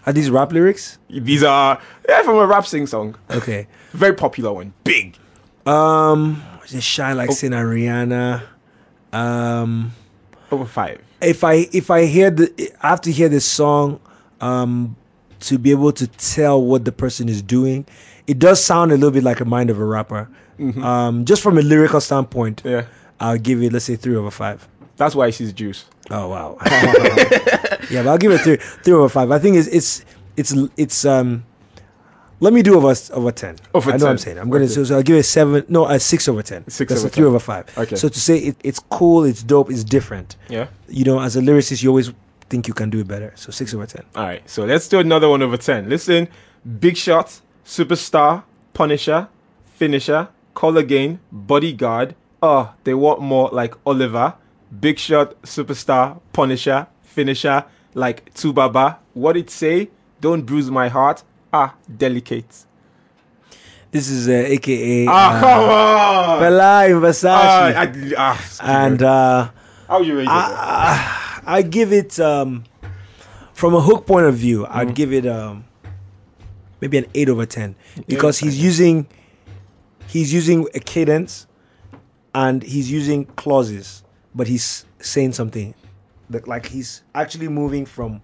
Are 0.04 0.12
these 0.12 0.28
rap 0.28 0.52
lyrics? 0.52 0.98
These 1.08 1.42
are 1.42 1.80
yeah 2.06 2.22
from 2.22 2.36
a 2.36 2.46
rap 2.46 2.66
sing 2.66 2.86
song. 2.86 3.14
Okay. 3.30 3.66
Very 3.92 4.12
popular 4.14 4.52
one. 4.52 4.74
Big. 4.84 5.16
Um, 5.64 6.42
just 6.66 6.86
shine 6.86 7.16
like 7.16 7.32
Sina 7.32 7.56
Rihanna. 7.62 8.42
Um, 9.14 9.92
Over 10.50 10.66
five. 10.66 11.00
if 11.22 11.42
I 11.44 11.66
if 11.72 11.90
I 11.90 12.04
hear 12.04 12.30
the, 12.30 12.72
I 12.82 12.90
have 12.90 13.00
to 13.02 13.10
hear 13.10 13.30
this 13.30 13.46
song, 13.46 14.00
um, 14.42 14.96
to 15.42 15.58
be 15.58 15.70
able 15.70 15.92
to 15.92 16.06
tell 16.06 16.62
what 16.62 16.84
the 16.84 16.92
person 16.92 17.28
is 17.28 17.42
doing. 17.42 17.86
It 18.26 18.38
does 18.38 18.62
sound 18.64 18.92
a 18.92 18.94
little 18.94 19.10
bit 19.10 19.22
like 19.24 19.40
a 19.40 19.44
mind 19.44 19.70
of 19.70 19.78
a 19.78 19.84
rapper. 19.84 20.28
Um, 20.82 21.24
just 21.24 21.42
from 21.42 21.58
a 21.58 21.62
lyrical 21.62 22.00
standpoint, 22.00 22.62
Yeah. 22.64 22.84
I'll 23.18 23.38
give 23.38 23.62
it 23.62 23.72
let's 23.72 23.84
say 23.86 23.96
three 23.96 24.14
over 24.16 24.30
five. 24.30 24.66
That's 24.96 25.14
why 25.14 25.30
she's 25.30 25.52
juice. 25.52 25.86
Oh 26.10 26.28
wow. 26.28 26.56
yeah, 27.90 28.02
but 28.02 28.08
I'll 28.08 28.18
give 28.18 28.32
it 28.32 28.38
three 28.42 28.56
three 28.56 28.92
over 28.94 29.08
five. 29.08 29.30
I 29.30 29.38
think 29.38 29.56
it's 29.56 29.68
it's 29.68 30.04
it's 30.36 30.54
it's 30.76 31.04
um. 31.04 31.44
Let 32.40 32.52
me 32.52 32.62
do 32.62 32.76
over 32.76 32.92
over 33.12 33.30
ten. 33.32 33.56
Over 33.72 33.90
I 33.90 33.92
know 33.94 33.98
10. 33.98 34.04
what 34.06 34.10
I'm 34.10 34.18
saying. 34.18 34.38
I'm 34.38 34.50
gonna 34.50 34.64
Okay. 34.64 34.72
so, 34.74 34.84
so 34.84 34.96
I'll 34.96 35.02
give 35.02 35.16
it 35.16 35.22
seven. 35.24 35.64
No, 35.68 35.86
a 35.86 35.98
six 36.00 36.26
over 36.28 36.42
ten. 36.42 36.68
Six 36.68 36.88
That's 36.90 37.00
over 37.02 37.08
a 37.08 37.10
three 37.10 37.22
10. 37.22 37.28
over 37.28 37.38
five. 37.38 37.78
Okay. 37.78 37.94
So 37.96 38.08
to 38.08 38.18
say 38.20 38.38
it, 38.38 38.56
it's 38.64 38.80
cool, 38.90 39.22
it's 39.24 39.42
dope, 39.44 39.70
it's 39.70 39.84
different. 39.84 40.36
Yeah. 40.48 40.66
You 40.88 41.04
know, 41.04 41.20
as 41.20 41.36
a 41.36 41.40
lyricist, 41.40 41.82
you 41.84 41.88
always 41.90 42.12
think 42.52 42.68
you 42.68 42.74
can 42.74 42.90
do 42.90 42.98
it 43.00 43.08
better. 43.08 43.32
So 43.34 43.50
six 43.50 43.72
over 43.72 43.86
ten. 43.86 44.04
All 44.14 44.24
right, 44.24 44.44
so 44.48 44.64
let's 44.66 44.86
do 44.86 44.98
another 45.00 45.28
one 45.28 45.40
over 45.42 45.56
10. 45.56 45.88
Listen 45.88 46.28
Big 46.84 46.96
Shot, 46.98 47.40
Superstar, 47.64 48.44
Punisher, 48.74 49.28
Finisher, 49.64 50.28
Call 50.52 50.76
Again, 50.76 51.18
Bodyguard. 51.32 52.14
Oh, 52.42 52.74
they 52.84 52.92
want 52.92 53.20
more 53.20 53.48
like 53.52 53.74
Oliver. 53.86 54.34
Big 54.84 54.98
Shot, 54.98 55.40
Superstar, 55.42 56.20
Punisher, 56.34 56.86
Finisher, 57.00 57.64
like 57.94 58.32
Tubaba. 58.34 58.98
What 59.14 59.36
it 59.38 59.48
say? 59.50 59.88
Don't 60.20 60.42
bruise 60.42 60.70
my 60.70 60.88
heart. 60.88 61.22
Ah, 61.52 61.74
delicate. 62.04 62.66
This 63.90 64.08
is 64.08 64.28
uh, 64.28 64.32
AKA 64.54 65.06
Ah, 65.08 65.12
uh, 65.12 65.40
come 65.40 65.64
on! 65.70 66.40
Fela 66.42 66.90
in 66.90 67.00
Versace, 67.00 67.46
Ah, 67.50 67.82
I, 67.82 68.14
ah, 68.16 68.38
and 68.62 69.02
uh, 69.02 69.50
how 69.88 69.98
would 69.98 70.06
you 70.06 70.16
rate 70.18 70.28
it? 70.28 71.18
I, 71.46 71.58
I 71.58 71.62
give 71.62 71.92
it 71.92 72.18
um, 72.20 72.64
from 73.52 73.74
a 73.74 73.80
hook 73.80 74.06
point 74.06 74.26
of 74.26 74.34
view. 74.34 74.62
Mm-hmm. 74.62 74.78
I'd 74.78 74.94
give 74.94 75.12
it 75.12 75.26
um, 75.26 75.64
maybe 76.80 76.98
an 76.98 77.06
eight 77.14 77.28
over 77.28 77.46
ten 77.46 77.74
because 78.06 78.38
he's 78.38 78.62
using 78.62 79.06
he's 80.08 80.32
using 80.32 80.66
a 80.74 80.80
cadence 80.80 81.46
and 82.34 82.62
he's 82.62 82.90
using 82.90 83.26
clauses, 83.26 84.02
but 84.34 84.46
he's 84.46 84.84
saying 85.00 85.32
something 85.32 85.74
that 86.30 86.48
like 86.48 86.66
he's 86.66 87.02
actually 87.14 87.48
moving 87.48 87.84
from 87.86 88.22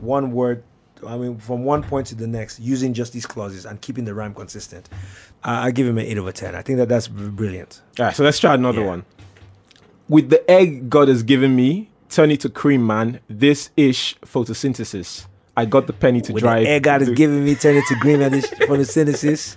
one 0.00 0.32
word. 0.32 0.62
I 1.06 1.18
mean, 1.18 1.36
from 1.36 1.64
one 1.64 1.82
point 1.82 2.06
to 2.08 2.14
the 2.14 2.26
next, 2.26 2.58
using 2.58 2.94
just 2.94 3.12
these 3.12 3.26
clauses 3.26 3.66
and 3.66 3.78
keeping 3.80 4.06
the 4.06 4.14
rhyme 4.14 4.32
consistent. 4.34 4.88
Uh, 5.44 5.60
I 5.64 5.70
give 5.70 5.86
him 5.86 5.98
an 5.98 6.06
eight 6.06 6.16
over 6.16 6.32
ten. 6.32 6.54
I 6.54 6.62
think 6.62 6.78
that 6.78 6.88
that's 6.88 7.06
brilliant. 7.06 7.82
All 7.98 8.06
right, 8.06 8.16
so 8.16 8.24
let's 8.24 8.38
try 8.38 8.54
another 8.54 8.80
Yeah. 8.80 8.86
one. 8.86 9.04
With 10.08 10.30
the 10.30 10.48
egg 10.50 10.88
God 10.88 11.08
has 11.08 11.22
given 11.22 11.54
me, 11.54 11.90
turn 12.08 12.30
it 12.30 12.40
to 12.40 12.48
cream, 12.48 12.86
man. 12.86 13.20
This 13.28 13.70
ish 13.76 14.16
photosynthesis. 14.20 15.26
I 15.58 15.64
got 15.64 15.86
the 15.86 15.94
penny 15.94 16.20
to 16.20 16.34
drive. 16.34 16.64
the 16.64 16.68
air 16.68 16.80
God 16.80 17.00
is 17.00 17.10
giving 17.10 17.42
me, 17.42 17.54
turn 17.54 17.76
it 17.76 17.84
to 17.88 17.94
green 17.96 18.20
and 18.20 18.34
this 18.34 18.46
photosynthesis. 18.46 19.56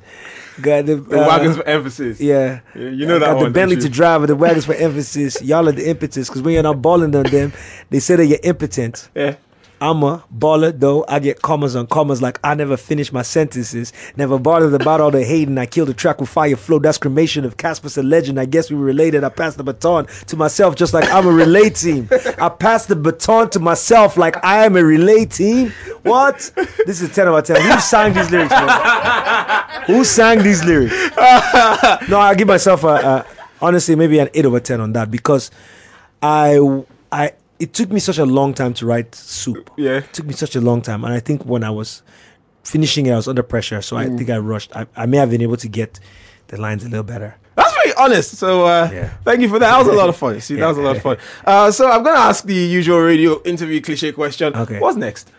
Got 0.62 0.86
the, 0.86 0.96
the 0.96 1.24
uh, 1.24 1.28
wagons 1.28 1.58
for 1.58 1.64
emphasis. 1.66 2.22
Yeah. 2.22 2.62
Yeah, 2.74 2.90
you 2.90 3.06
know 3.06 3.18
I 3.18 3.20
that 3.20 3.26
got 3.26 3.36
one, 3.36 3.46
the 3.46 3.52
Bentley 3.52 3.78
to 3.78 3.90
drive 3.90 4.26
the 4.28 4.36
wagons 4.36 4.66
for 4.66 4.74
emphasis. 4.76 5.42
Y'all 5.42 5.68
are 5.68 5.74
the 5.74 5.90
impetus 5.90 6.30
because 6.30 6.42
when 6.42 6.54
you're 6.54 6.64
not 6.64 6.82
balling 6.82 7.14
on 7.16 7.24
them, 7.24 7.52
they 7.90 8.00
say 8.00 8.16
that 8.16 8.26
you're 8.26 8.40
impotent. 8.44 9.10
Yeah. 9.14 9.36
I'm 9.82 10.04
a 10.04 10.24
baller 10.36 10.78
though. 10.78 11.06
I 11.08 11.20
get 11.20 11.42
commas 11.42 11.76
on 11.76 11.88
commas 11.88 12.22
like 12.22 12.40
I 12.44 12.54
never 12.54 12.76
finish 12.76 13.12
my 13.14 13.22
sentences. 13.22 13.94
Never 14.18 14.38
bothered 14.38 14.74
about 14.74 15.00
all 15.00 15.12
the 15.12 15.24
hating. 15.24 15.58
I 15.58 15.66
killed 15.66 15.88
the 15.88 15.94
track 15.94 16.20
with 16.20 16.30
fire 16.30 16.56
flow. 16.56 16.80
That's 16.80 16.98
cremation 16.98 17.46
of 17.46 17.58
Casper's 17.58 17.98
a 17.98 18.04
legend. 18.04 18.40
I 18.40 18.46
guess 18.46 18.70
we 18.70 18.78
related. 18.78 19.24
I 19.24 19.30
passed 19.30 19.58
the 19.58 19.64
baton 19.64 20.08
to 20.28 20.36
myself 20.36 20.76
just 20.76 20.94
like 20.94 21.10
I'm 21.12 21.28
a 21.28 21.32
relay 21.32 21.70
team. 21.70 22.10
I 22.40 22.50
passed 22.50 22.90
the 22.90 22.96
baton 22.96 23.50
to 23.52 23.60
myself 23.60 24.18
like 24.18 24.44
I 24.44 24.66
am 24.66 24.76
a 24.76 24.84
relay 24.84 25.26
team. 25.26 25.72
What? 26.04 26.52
This 26.86 27.02
is 27.02 27.14
10 27.14 27.28
out 27.28 27.50
of 27.50 27.56
10. 27.56 27.62
Who 27.62 27.80
sang 27.80 28.14
these 28.14 28.32
lyrics? 28.32 28.54
Who 29.88 30.04
sang 30.04 30.44
these 30.44 30.64
lyrics? 30.64 30.94
no, 32.10 32.20
I'll 32.20 32.36
give 32.36 32.48
myself 32.48 32.84
a, 32.84 32.88
a 32.88 33.26
honestly 33.62 33.96
maybe 33.96 34.20
an 34.20 34.30
8 34.34 34.46
over 34.46 34.60
10 34.60 34.82
on 34.82 34.94
that 34.94 35.12
because 35.12 35.52
I 36.22 36.84
I 37.12 37.34
it 37.60 37.74
took 37.74 37.90
me 37.92 38.00
such 38.00 38.18
a 38.18 38.26
long 38.26 38.54
time 38.54 38.74
to 38.76 38.86
write 38.86 39.14
soup. 39.16 39.70
Yeah. 39.78 39.98
It 39.98 40.14
took 40.14 40.26
me 40.26 40.34
such 40.34 40.56
a 40.56 40.62
long 40.62 40.82
time. 40.82 41.04
And 41.04 41.14
I 41.14 41.20
think 41.20 41.46
when 41.46 41.64
I 41.64 41.70
was 41.70 42.02
finishing 42.64 43.06
it, 43.08 43.12
I 43.12 43.16
was 43.16 43.28
under 43.28 43.44
pressure. 43.44 43.82
So 43.82 43.96
Mm. 43.96 44.00
I 44.14 44.18
think 44.18 44.30
I 44.30 44.38
rushed. 44.38 44.76
I, 44.76 44.86
I 44.96 45.06
may 45.06 45.18
have 45.18 45.30
been 45.30 45.42
able 45.42 45.58
to 45.58 45.68
get 45.68 46.00
the 46.48 46.58
lines 46.60 46.84
a 46.84 46.90
little 46.90 47.04
better. 47.04 47.36
That's 47.56 47.74
very 47.84 47.94
honest. 47.96 48.32
So 48.38 48.66
uh, 48.66 48.90
Yeah. 48.94 49.10
thank 49.26 49.42
you 49.42 49.50
for 49.50 49.60
that. 49.60 49.70
That 49.72 49.80
was 49.80 49.88
a 49.88 49.94
lot 49.94 50.10
of 50.10 50.16
fun. 50.16 50.40
See, 50.48 50.56
that 50.56 50.68
was 50.68 50.78
a 50.78 50.82
lot 50.82 50.96
of 50.96 51.02
fun. 51.02 51.18
Uh, 51.46 51.70
so 51.72 51.90
I'm 51.92 52.04
gonna 52.04 52.18
ask 52.20 52.44
the 52.46 52.54
usual 52.56 53.00
radio 53.02 53.42
interview 53.44 53.82
cliche 53.82 54.12
question. 54.14 54.56
Okay. 54.56 54.80
What's 54.80 54.98
next? 54.98 55.32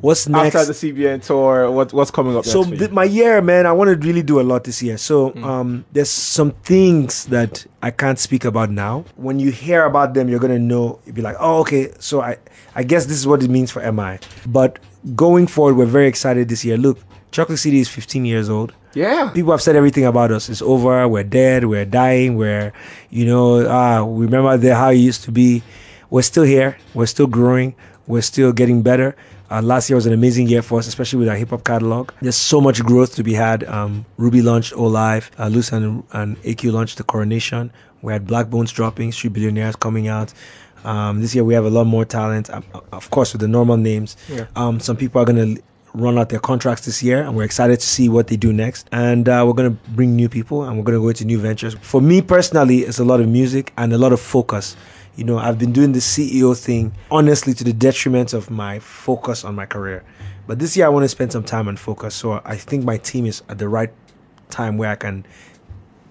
What's 0.00 0.28
next? 0.28 0.54
After 0.54 0.72
the 0.72 0.72
CBN 0.74 1.22
tour, 1.26 1.70
what 1.70 1.92
what's 1.92 2.10
coming 2.10 2.36
up 2.36 2.44
so 2.44 2.58
next? 2.60 2.68
for 2.68 2.74
you? 2.74 2.78
th- 2.80 2.90
my 2.90 3.04
year, 3.04 3.40
man, 3.40 3.66
I 3.66 3.72
want 3.72 3.88
to 3.90 3.96
really 4.06 4.22
do 4.22 4.40
a 4.40 4.42
lot 4.42 4.64
this 4.64 4.82
year. 4.82 4.98
So 4.98 5.30
Mm. 5.30 5.44
um, 5.44 5.84
there's 5.92 6.10
some 6.10 6.50
things 6.64 7.24
that 7.26 7.64
I 7.82 7.90
can't 7.90 8.18
speak 8.18 8.44
about 8.44 8.70
now. 8.70 9.04
When 9.16 9.40
you 9.40 9.50
hear 9.50 9.84
about 9.84 10.14
them, 10.14 10.28
you're 10.28 10.38
gonna 10.40 10.58
know. 10.58 10.98
You'll 11.06 11.14
be 11.16 11.22
like, 11.22 11.36
oh, 11.40 11.60
okay. 11.60 11.92
So 11.98 12.20
I, 12.20 12.36
I 12.74 12.82
guess 12.82 13.06
this 13.06 13.16
is 13.16 13.26
what 13.26 13.42
it 13.42 13.50
means 13.50 13.70
for 13.70 13.80
MI. 13.90 14.18
But 14.46 14.78
going 15.14 15.46
forward, 15.46 15.76
we're 15.76 15.86
very 15.86 16.06
excited 16.08 16.48
this 16.48 16.64
year. 16.64 16.76
Look, 16.76 16.98
Chocolate 17.32 17.58
City 17.58 17.80
is 17.80 17.88
15 17.88 18.24
years 18.24 18.48
old. 18.50 18.72
yeah. 18.94 19.30
People 19.34 19.50
have 19.52 19.60
said 19.62 19.76
everything 19.76 20.04
about 20.06 20.30
us. 20.30 20.48
It's 20.48 20.62
over. 20.62 21.06
We're 21.08 21.24
dead. 21.24 21.64
We're 21.66 21.84
dying. 21.84 22.36
We're, 22.36 22.72
you 23.10 23.24
know, 23.26 23.66
ah, 23.68 24.04
remember 24.06 24.56
the, 24.56 24.74
how 24.74 24.90
it 24.90 24.96
used 24.96 25.24
to 25.24 25.32
be. 25.32 25.62
We're 26.10 26.22
still 26.22 26.44
here. 26.44 26.78
We're 26.94 27.06
still 27.06 27.26
growing. 27.26 27.74
We're 28.06 28.22
still 28.22 28.52
getting 28.52 28.82
better. 28.82 29.16
Uh, 29.50 29.62
last 29.62 29.88
year 29.88 29.94
was 29.94 30.06
an 30.06 30.12
amazing 30.12 30.48
year 30.48 30.62
for 30.62 30.78
us, 30.78 30.86
especially 30.86 31.20
with 31.20 31.28
our 31.28 31.36
hip 31.36 31.50
hop 31.50 31.64
catalog. 31.64 32.10
There's 32.20 32.36
so 32.36 32.60
much 32.60 32.82
growth 32.82 33.14
to 33.16 33.22
be 33.22 33.34
had. 33.34 33.64
Um, 33.64 34.04
Ruby 34.16 34.42
launched 34.42 34.72
O 34.74 34.84
Live. 34.84 35.30
Uh, 35.38 35.48
Luce 35.48 35.72
and, 35.72 36.02
and 36.12 36.36
AQ 36.42 36.72
launched 36.72 36.98
The 36.98 37.04
Coronation. 37.04 37.72
We 38.02 38.12
had 38.12 38.26
Blaqbonez 38.26 38.72
dropping, 38.72 39.12
Street 39.12 39.32
Billionaires 39.32 39.76
coming 39.76 40.08
out. 40.08 40.32
Um, 40.84 41.20
this 41.20 41.34
year 41.34 41.44
we 41.44 41.54
have 41.54 41.64
a 41.64 41.70
lot 41.70 41.84
more 41.84 42.04
talent, 42.04 42.50
um, 42.50 42.64
of 42.92 43.10
course, 43.10 43.32
with 43.32 43.40
the 43.40 43.48
normal 43.48 43.76
names. 43.76 44.16
Yeah. 44.28 44.46
Um, 44.54 44.78
some 44.78 44.96
people 44.96 45.20
are 45.20 45.24
going 45.24 45.56
to 45.56 45.62
run 45.94 46.18
out 46.18 46.28
their 46.28 46.38
contracts 46.38 46.84
this 46.84 47.02
year, 47.02 47.22
and 47.22 47.34
we're 47.34 47.44
excited 47.44 47.80
to 47.80 47.86
see 47.86 48.08
what 48.08 48.28
they 48.28 48.36
do 48.36 48.52
next. 48.52 48.88
And 48.92 49.28
uh, 49.28 49.42
we're 49.46 49.54
going 49.54 49.70
to 49.70 49.90
bring 49.90 50.14
new 50.14 50.28
people, 50.28 50.64
and 50.64 50.76
we're 50.76 50.84
going 50.84 50.98
to 50.98 51.02
go 51.02 51.08
into 51.08 51.24
new 51.24 51.38
ventures. 51.38 51.74
For 51.80 52.00
me 52.00 52.20
personally, 52.20 52.80
it's 52.80 52.98
a 52.98 53.04
lot 53.04 53.20
of 53.20 53.28
music 53.28 53.72
and 53.76 53.92
a 53.92 53.98
lot 53.98 54.12
of 54.12 54.20
focus. 54.20 54.76
You 55.16 55.24
know, 55.24 55.38
I've 55.38 55.58
been 55.58 55.72
doing 55.72 55.92
the 55.92 55.98
CEO 55.98 56.58
thing 56.58 56.92
honestly 57.10 57.54
to 57.54 57.64
the 57.64 57.72
detriment 57.72 58.32
of 58.32 58.50
my 58.50 58.78
focus 58.78 59.44
on 59.44 59.54
my 59.54 59.66
career. 59.66 60.04
But 60.46 60.58
this 60.58 60.76
year, 60.76 60.86
I 60.86 60.88
want 60.90 61.04
to 61.04 61.08
spend 61.08 61.32
some 61.32 61.42
time 61.42 61.66
and 61.68 61.78
focus. 61.78 62.14
So 62.14 62.40
I 62.44 62.56
think 62.56 62.84
my 62.84 62.98
team 62.98 63.26
is 63.26 63.42
at 63.48 63.58
the 63.58 63.68
right 63.68 63.92
time 64.50 64.76
where 64.76 64.90
I 64.90 64.94
can 64.94 65.26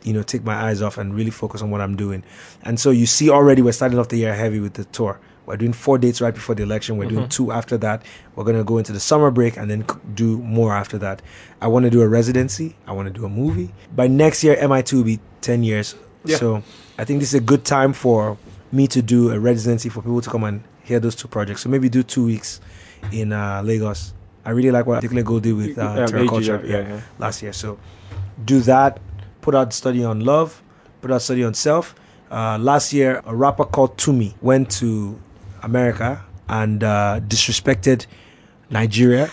you 0.05 0.13
know, 0.13 0.21
take 0.21 0.43
my 0.43 0.53
eyes 0.53 0.81
off 0.81 0.97
and 0.97 1.15
really 1.15 1.31
focus 1.31 1.61
on 1.61 1.71
what 1.71 1.81
I'm 1.81 1.95
doing. 1.95 2.23
And 2.61 2.79
so 2.79 2.91
you 2.91 3.07
see 3.07 3.29
already 3.29 3.61
we're 3.61 3.73
starting 3.73 3.97
off 3.97 4.09
the 4.09 4.17
year 4.17 4.35
heavy 4.35 4.59
with 4.59 4.75
the 4.75 4.85
tour. 4.85 5.19
We're 5.45 5.57
doing 5.57 5.73
four 5.73 5.97
dates 5.97 6.21
right 6.21 6.33
before 6.33 6.55
the 6.55 6.63
election. 6.63 6.97
We're 6.97 7.09
doing 7.09 7.23
mm-hmm. 7.23 7.29
two 7.29 7.51
after 7.51 7.77
that. 7.79 8.03
We're 8.35 8.43
going 8.43 8.57
to 8.57 8.63
go 8.63 8.77
into 8.77 8.93
the 8.93 8.99
summer 8.99 9.29
break 9.29 9.57
and 9.57 9.69
then 9.69 9.85
do 10.13 10.37
more 10.39 10.73
after 10.73 10.97
that. 10.99 11.21
I 11.61 11.67
want 11.67 11.83
to 11.85 11.89
do 11.89 12.01
a 12.01 12.07
residency. 12.07 12.75
I 12.87 12.93
want 12.93 13.07
to 13.07 13.13
do 13.13 13.25
a 13.25 13.29
movie. 13.29 13.73
By 13.95 14.07
next 14.07 14.43
year, 14.43 14.55
MI2 14.55 14.93
will 14.93 15.03
be 15.03 15.19
10 15.41 15.63
years. 15.63 15.95
Yeah. 16.23 16.37
So 16.37 16.63
I 16.97 17.05
think 17.05 17.19
this 17.19 17.29
is 17.29 17.35
a 17.35 17.43
good 17.43 17.63
time 17.65 17.93
for 17.93 18.37
me 18.75 18.87
to 18.87 19.01
do 19.01 19.31
a 19.31 19.39
residency 19.39 19.89
for 19.89 20.01
people 20.01 20.21
to 20.21 20.29
come 20.29 20.43
and 20.43 20.63
hear 20.83 20.99
those 20.99 21.15
two 21.15 21.27
projects. 21.27 21.61
So 21.61 21.69
maybe 21.69 21.89
do 21.89 22.03
two 22.03 22.25
weeks 22.25 22.61
in 23.11 23.33
uh, 23.33 23.61
Lagos. 23.63 24.13
I 24.43 24.51
really 24.51 24.71
like 24.71 24.85
what 24.85 24.95
Particular 24.95 25.23
Gold 25.23 25.43
did 25.43 25.53
with 25.53 25.77
uh, 25.77 25.87
Um, 25.87 26.07
Terra 26.07 26.23
AG, 26.23 26.45
yeah, 26.45 26.61
yeah, 26.63 26.87
yeah. 26.87 27.01
last 27.17 27.41
year. 27.41 27.53
So 27.53 27.79
do 28.43 28.59
that. 28.61 28.99
Put 29.41 29.55
out 29.55 29.73
study 29.73 30.03
on 30.03 30.19
love. 30.19 30.61
Put 31.01 31.11
out 31.11 31.21
study 31.21 31.43
on 31.43 31.53
self. 31.53 31.95
Uh, 32.29 32.57
last 32.59 32.93
year, 32.93 33.21
a 33.25 33.35
rapper 33.35 33.65
called 33.65 33.97
Tumi 33.97 34.33
went 34.41 34.69
to 34.79 35.19
America 35.63 36.23
and 36.47 36.83
uh, 36.83 37.19
disrespected 37.27 38.05
Nigeria 38.69 39.29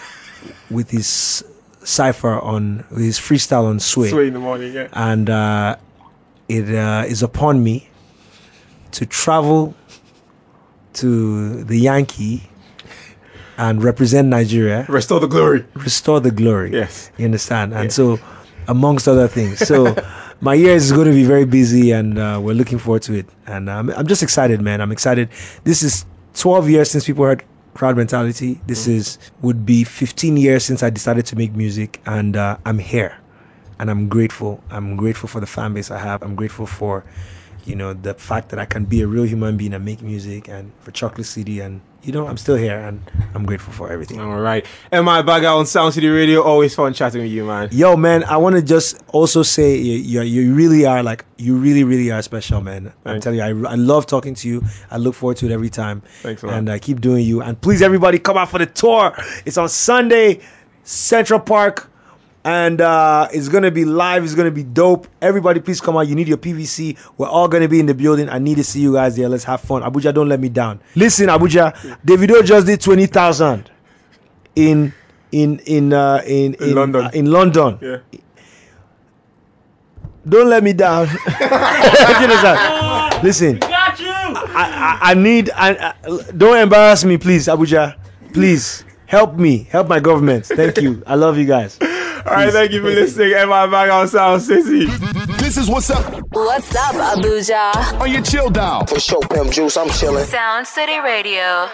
with 0.70 0.90
his 0.90 1.44
cipher 1.84 2.38
on 2.40 2.84
with 2.90 3.00
his 3.00 3.18
freestyle 3.18 3.64
on 3.64 3.80
Sway, 3.80 4.10
Sway 4.10 4.28
in 4.28 4.34
the 4.34 4.38
morning, 4.38 4.72
yeah. 4.72 4.88
and 4.92 5.28
uh, 5.28 5.76
it 6.48 6.72
uh, 6.74 7.04
is 7.06 7.22
upon 7.22 7.62
me 7.62 7.88
to 8.92 9.06
travel 9.06 9.74
to 10.94 11.64
the 11.64 11.78
Yankee 11.78 12.42
and 13.58 13.82
represent 13.82 14.28
Nigeria 14.28 14.86
Restore 14.88 15.20
the 15.20 15.26
glory. 15.26 15.64
restore 15.74 16.20
the 16.20 16.30
glory. 16.30 16.72
Yes. 16.72 17.10
You 17.18 17.26
understand? 17.26 17.74
And 17.74 17.92
so, 17.92 18.18
amongst 18.68 19.08
other 19.08 19.28
things. 19.28 19.58
So, 19.58 19.94
my 20.40 20.54
year 20.54 20.74
is 20.74 20.90
going 20.92 21.06
to 21.06 21.12
be 21.12 21.24
very 21.24 21.44
busy 21.44 21.90
and 21.92 22.18
uh, 22.18 22.40
we're 22.42 22.54
looking 22.54 22.78
forward 22.78 23.02
to 23.02 23.14
it. 23.14 23.26
And 23.46 23.68
um, 23.68 23.90
I'm 23.96 24.06
just 24.06 24.22
excited, 24.22 24.60
man. 24.60 24.80
I'm 24.80 24.92
excited. 24.92 25.28
This 25.64 25.82
is 25.82 26.04
12 26.34 26.70
years 26.70 26.90
since 26.90 27.06
people 27.06 27.24
heard 27.24 27.44
crowd 27.74 27.96
mentality. 27.96 28.60
This 28.66 28.86
is 28.86 29.18
would 29.40 29.64
be 29.64 29.84
15 29.84 30.36
years 30.36 30.64
since 30.64 30.82
I 30.82 30.90
decided 30.90 31.26
to 31.26 31.36
make 31.36 31.54
music 31.54 32.00
and 32.06 32.36
uh, 32.36 32.56
I'm 32.66 32.78
here. 32.78 33.16
And 33.78 33.90
I'm 33.90 34.08
grateful. 34.08 34.62
I'm 34.70 34.96
grateful 34.96 35.28
for 35.28 35.40
the 35.40 35.46
fan 35.46 35.74
base 35.74 35.90
I 35.90 35.98
have. 35.98 36.22
I'm 36.22 36.34
grateful 36.36 36.66
for, 36.66 37.04
you 37.66 37.76
know, 37.76 37.92
the 37.92 38.14
fact 38.14 38.50
that 38.50 38.58
I 38.58 38.64
can 38.64 38.84
be 38.84 39.02
a 39.02 39.06
real 39.06 39.24
human 39.24 39.56
being 39.56 39.74
and 39.74 39.84
make 39.84 40.02
music 40.02 40.48
and 40.48 40.72
for 40.80 40.90
Chocolate 40.90 41.26
City 41.26 41.60
and 41.60 41.80
you 42.02 42.12
know, 42.12 42.26
I'm 42.26 42.36
still 42.36 42.56
here 42.56 42.78
and 42.78 43.00
I'm 43.34 43.46
grateful 43.46 43.72
for 43.72 43.90
everything. 43.90 44.20
All 44.20 44.40
right. 44.40 44.66
MI 44.90 45.22
Baga 45.22 45.46
on 45.46 45.66
Sound 45.66 45.94
City 45.94 46.08
Radio. 46.08 46.42
Always 46.42 46.74
fun 46.74 46.92
chatting 46.92 47.22
with 47.22 47.30
you, 47.30 47.44
man. 47.44 47.68
Yo, 47.70 47.96
man, 47.96 48.24
I 48.24 48.38
want 48.38 48.56
to 48.56 48.62
just 48.62 49.00
also 49.08 49.42
say 49.42 49.76
you, 49.76 50.22
you, 50.22 50.22
you 50.22 50.54
really 50.54 50.84
are 50.84 51.02
like, 51.02 51.24
you 51.38 51.56
really, 51.56 51.84
really 51.84 52.10
are 52.10 52.20
special, 52.22 52.60
man. 52.60 52.92
I'm 53.04 53.20
telling 53.20 53.38
you, 53.38 53.44
I, 53.44 53.72
I 53.72 53.74
love 53.76 54.06
talking 54.06 54.34
to 54.34 54.48
you. 54.48 54.64
I 54.90 54.96
look 54.96 55.14
forward 55.14 55.36
to 55.38 55.46
it 55.46 55.52
every 55.52 55.70
time. 55.70 56.02
Thanks 56.22 56.42
a 56.42 56.46
lot. 56.48 56.56
And 56.56 56.70
I 56.70 56.80
keep 56.80 57.00
doing 57.00 57.24
you. 57.24 57.40
And 57.40 57.60
please, 57.60 57.82
everybody, 57.82 58.18
come 58.18 58.36
out 58.36 58.50
for 58.50 58.58
the 58.58 58.66
tour. 58.66 59.14
It's 59.46 59.56
on 59.56 59.68
Sunday, 59.68 60.40
Central 60.82 61.38
Park. 61.38 61.88
And 62.44 62.80
uh, 62.80 63.28
it's 63.32 63.48
going 63.48 63.62
to 63.62 63.70
be 63.70 63.84
live. 63.84 64.24
It's 64.24 64.34
going 64.34 64.46
to 64.46 64.54
be 64.54 64.64
dope. 64.64 65.06
Everybody, 65.20 65.60
please 65.60 65.80
come 65.80 65.96
out. 65.96 66.08
You 66.08 66.16
need 66.16 66.26
your 66.26 66.38
PVC. 66.38 66.98
We're 67.16 67.28
all 67.28 67.46
going 67.46 67.62
to 67.62 67.68
be 67.68 67.78
in 67.78 67.86
the 67.86 67.94
building. 67.94 68.28
I 68.28 68.38
need 68.38 68.56
to 68.56 68.64
see 68.64 68.80
you 68.80 68.94
guys 68.94 69.14
there. 69.16 69.28
Let's 69.28 69.44
have 69.44 69.60
fun. 69.60 69.82
Abuja, 69.82 70.12
don't 70.12 70.28
let 70.28 70.40
me 70.40 70.48
down. 70.48 70.80
Listen, 70.96 71.28
Abuja, 71.28 71.72
Davido 72.04 72.44
just 72.44 72.66
did 72.66 72.80
20,000 72.80 73.70
in 74.56 74.92
in 75.30 75.58
in 75.60 75.92
uh, 75.92 76.20
in 76.26 76.54
in 76.54 76.74
London. 76.74 77.04
uh, 77.06 77.10
in 77.14 77.30
London. 77.30 77.78
Yeah. 77.80 77.98
Don't 80.28 80.48
let 80.48 80.62
me 80.62 80.72
down. 80.72 81.08
You 81.40 82.28
understand? 82.28 83.22
Listen, 83.24 83.58
I, 83.62 84.98
I, 85.02 85.10
I 85.10 85.14
need. 85.14 85.50
I, 85.54 85.70
I, 85.70 85.94
don't 86.36 86.58
embarrass 86.58 87.04
me, 87.04 87.16
please, 87.18 87.46
Abuja. 87.46 87.96
Please 88.32 88.84
help 89.06 89.36
me. 89.36 89.64
Help 89.70 89.88
my 89.88 90.00
government. 90.00 90.46
Thank 90.46 90.78
you. 90.78 91.02
I 91.06 91.14
love 91.14 91.38
you 91.38 91.44
guys. 91.46 91.78
All 92.26 92.32
right. 92.34 92.52
Thank 92.52 92.72
you 92.72 92.80
for 92.80 92.88
listening. 92.90 93.30
MI 93.30 93.44
Baga 93.46 93.92
on 93.92 94.08
Sound 94.08 94.42
City. 94.42 94.86
This 95.38 95.56
is 95.56 95.68
what's 95.68 95.90
up 95.90 96.04
What's 96.30 96.74
up, 96.74 96.94
Abuja? 96.94 98.00
on 98.00 98.10
your 98.10 98.22
chill 98.22 98.48
down. 98.50 98.86
For 98.86 98.98
sure, 99.00 99.20
Pimp 99.22 99.50
Juice, 99.52 99.76
I'm 99.76 99.90
chilling. 99.90 100.24
Sound 100.24 100.66
City 100.66 100.98
Radio. 100.98 101.68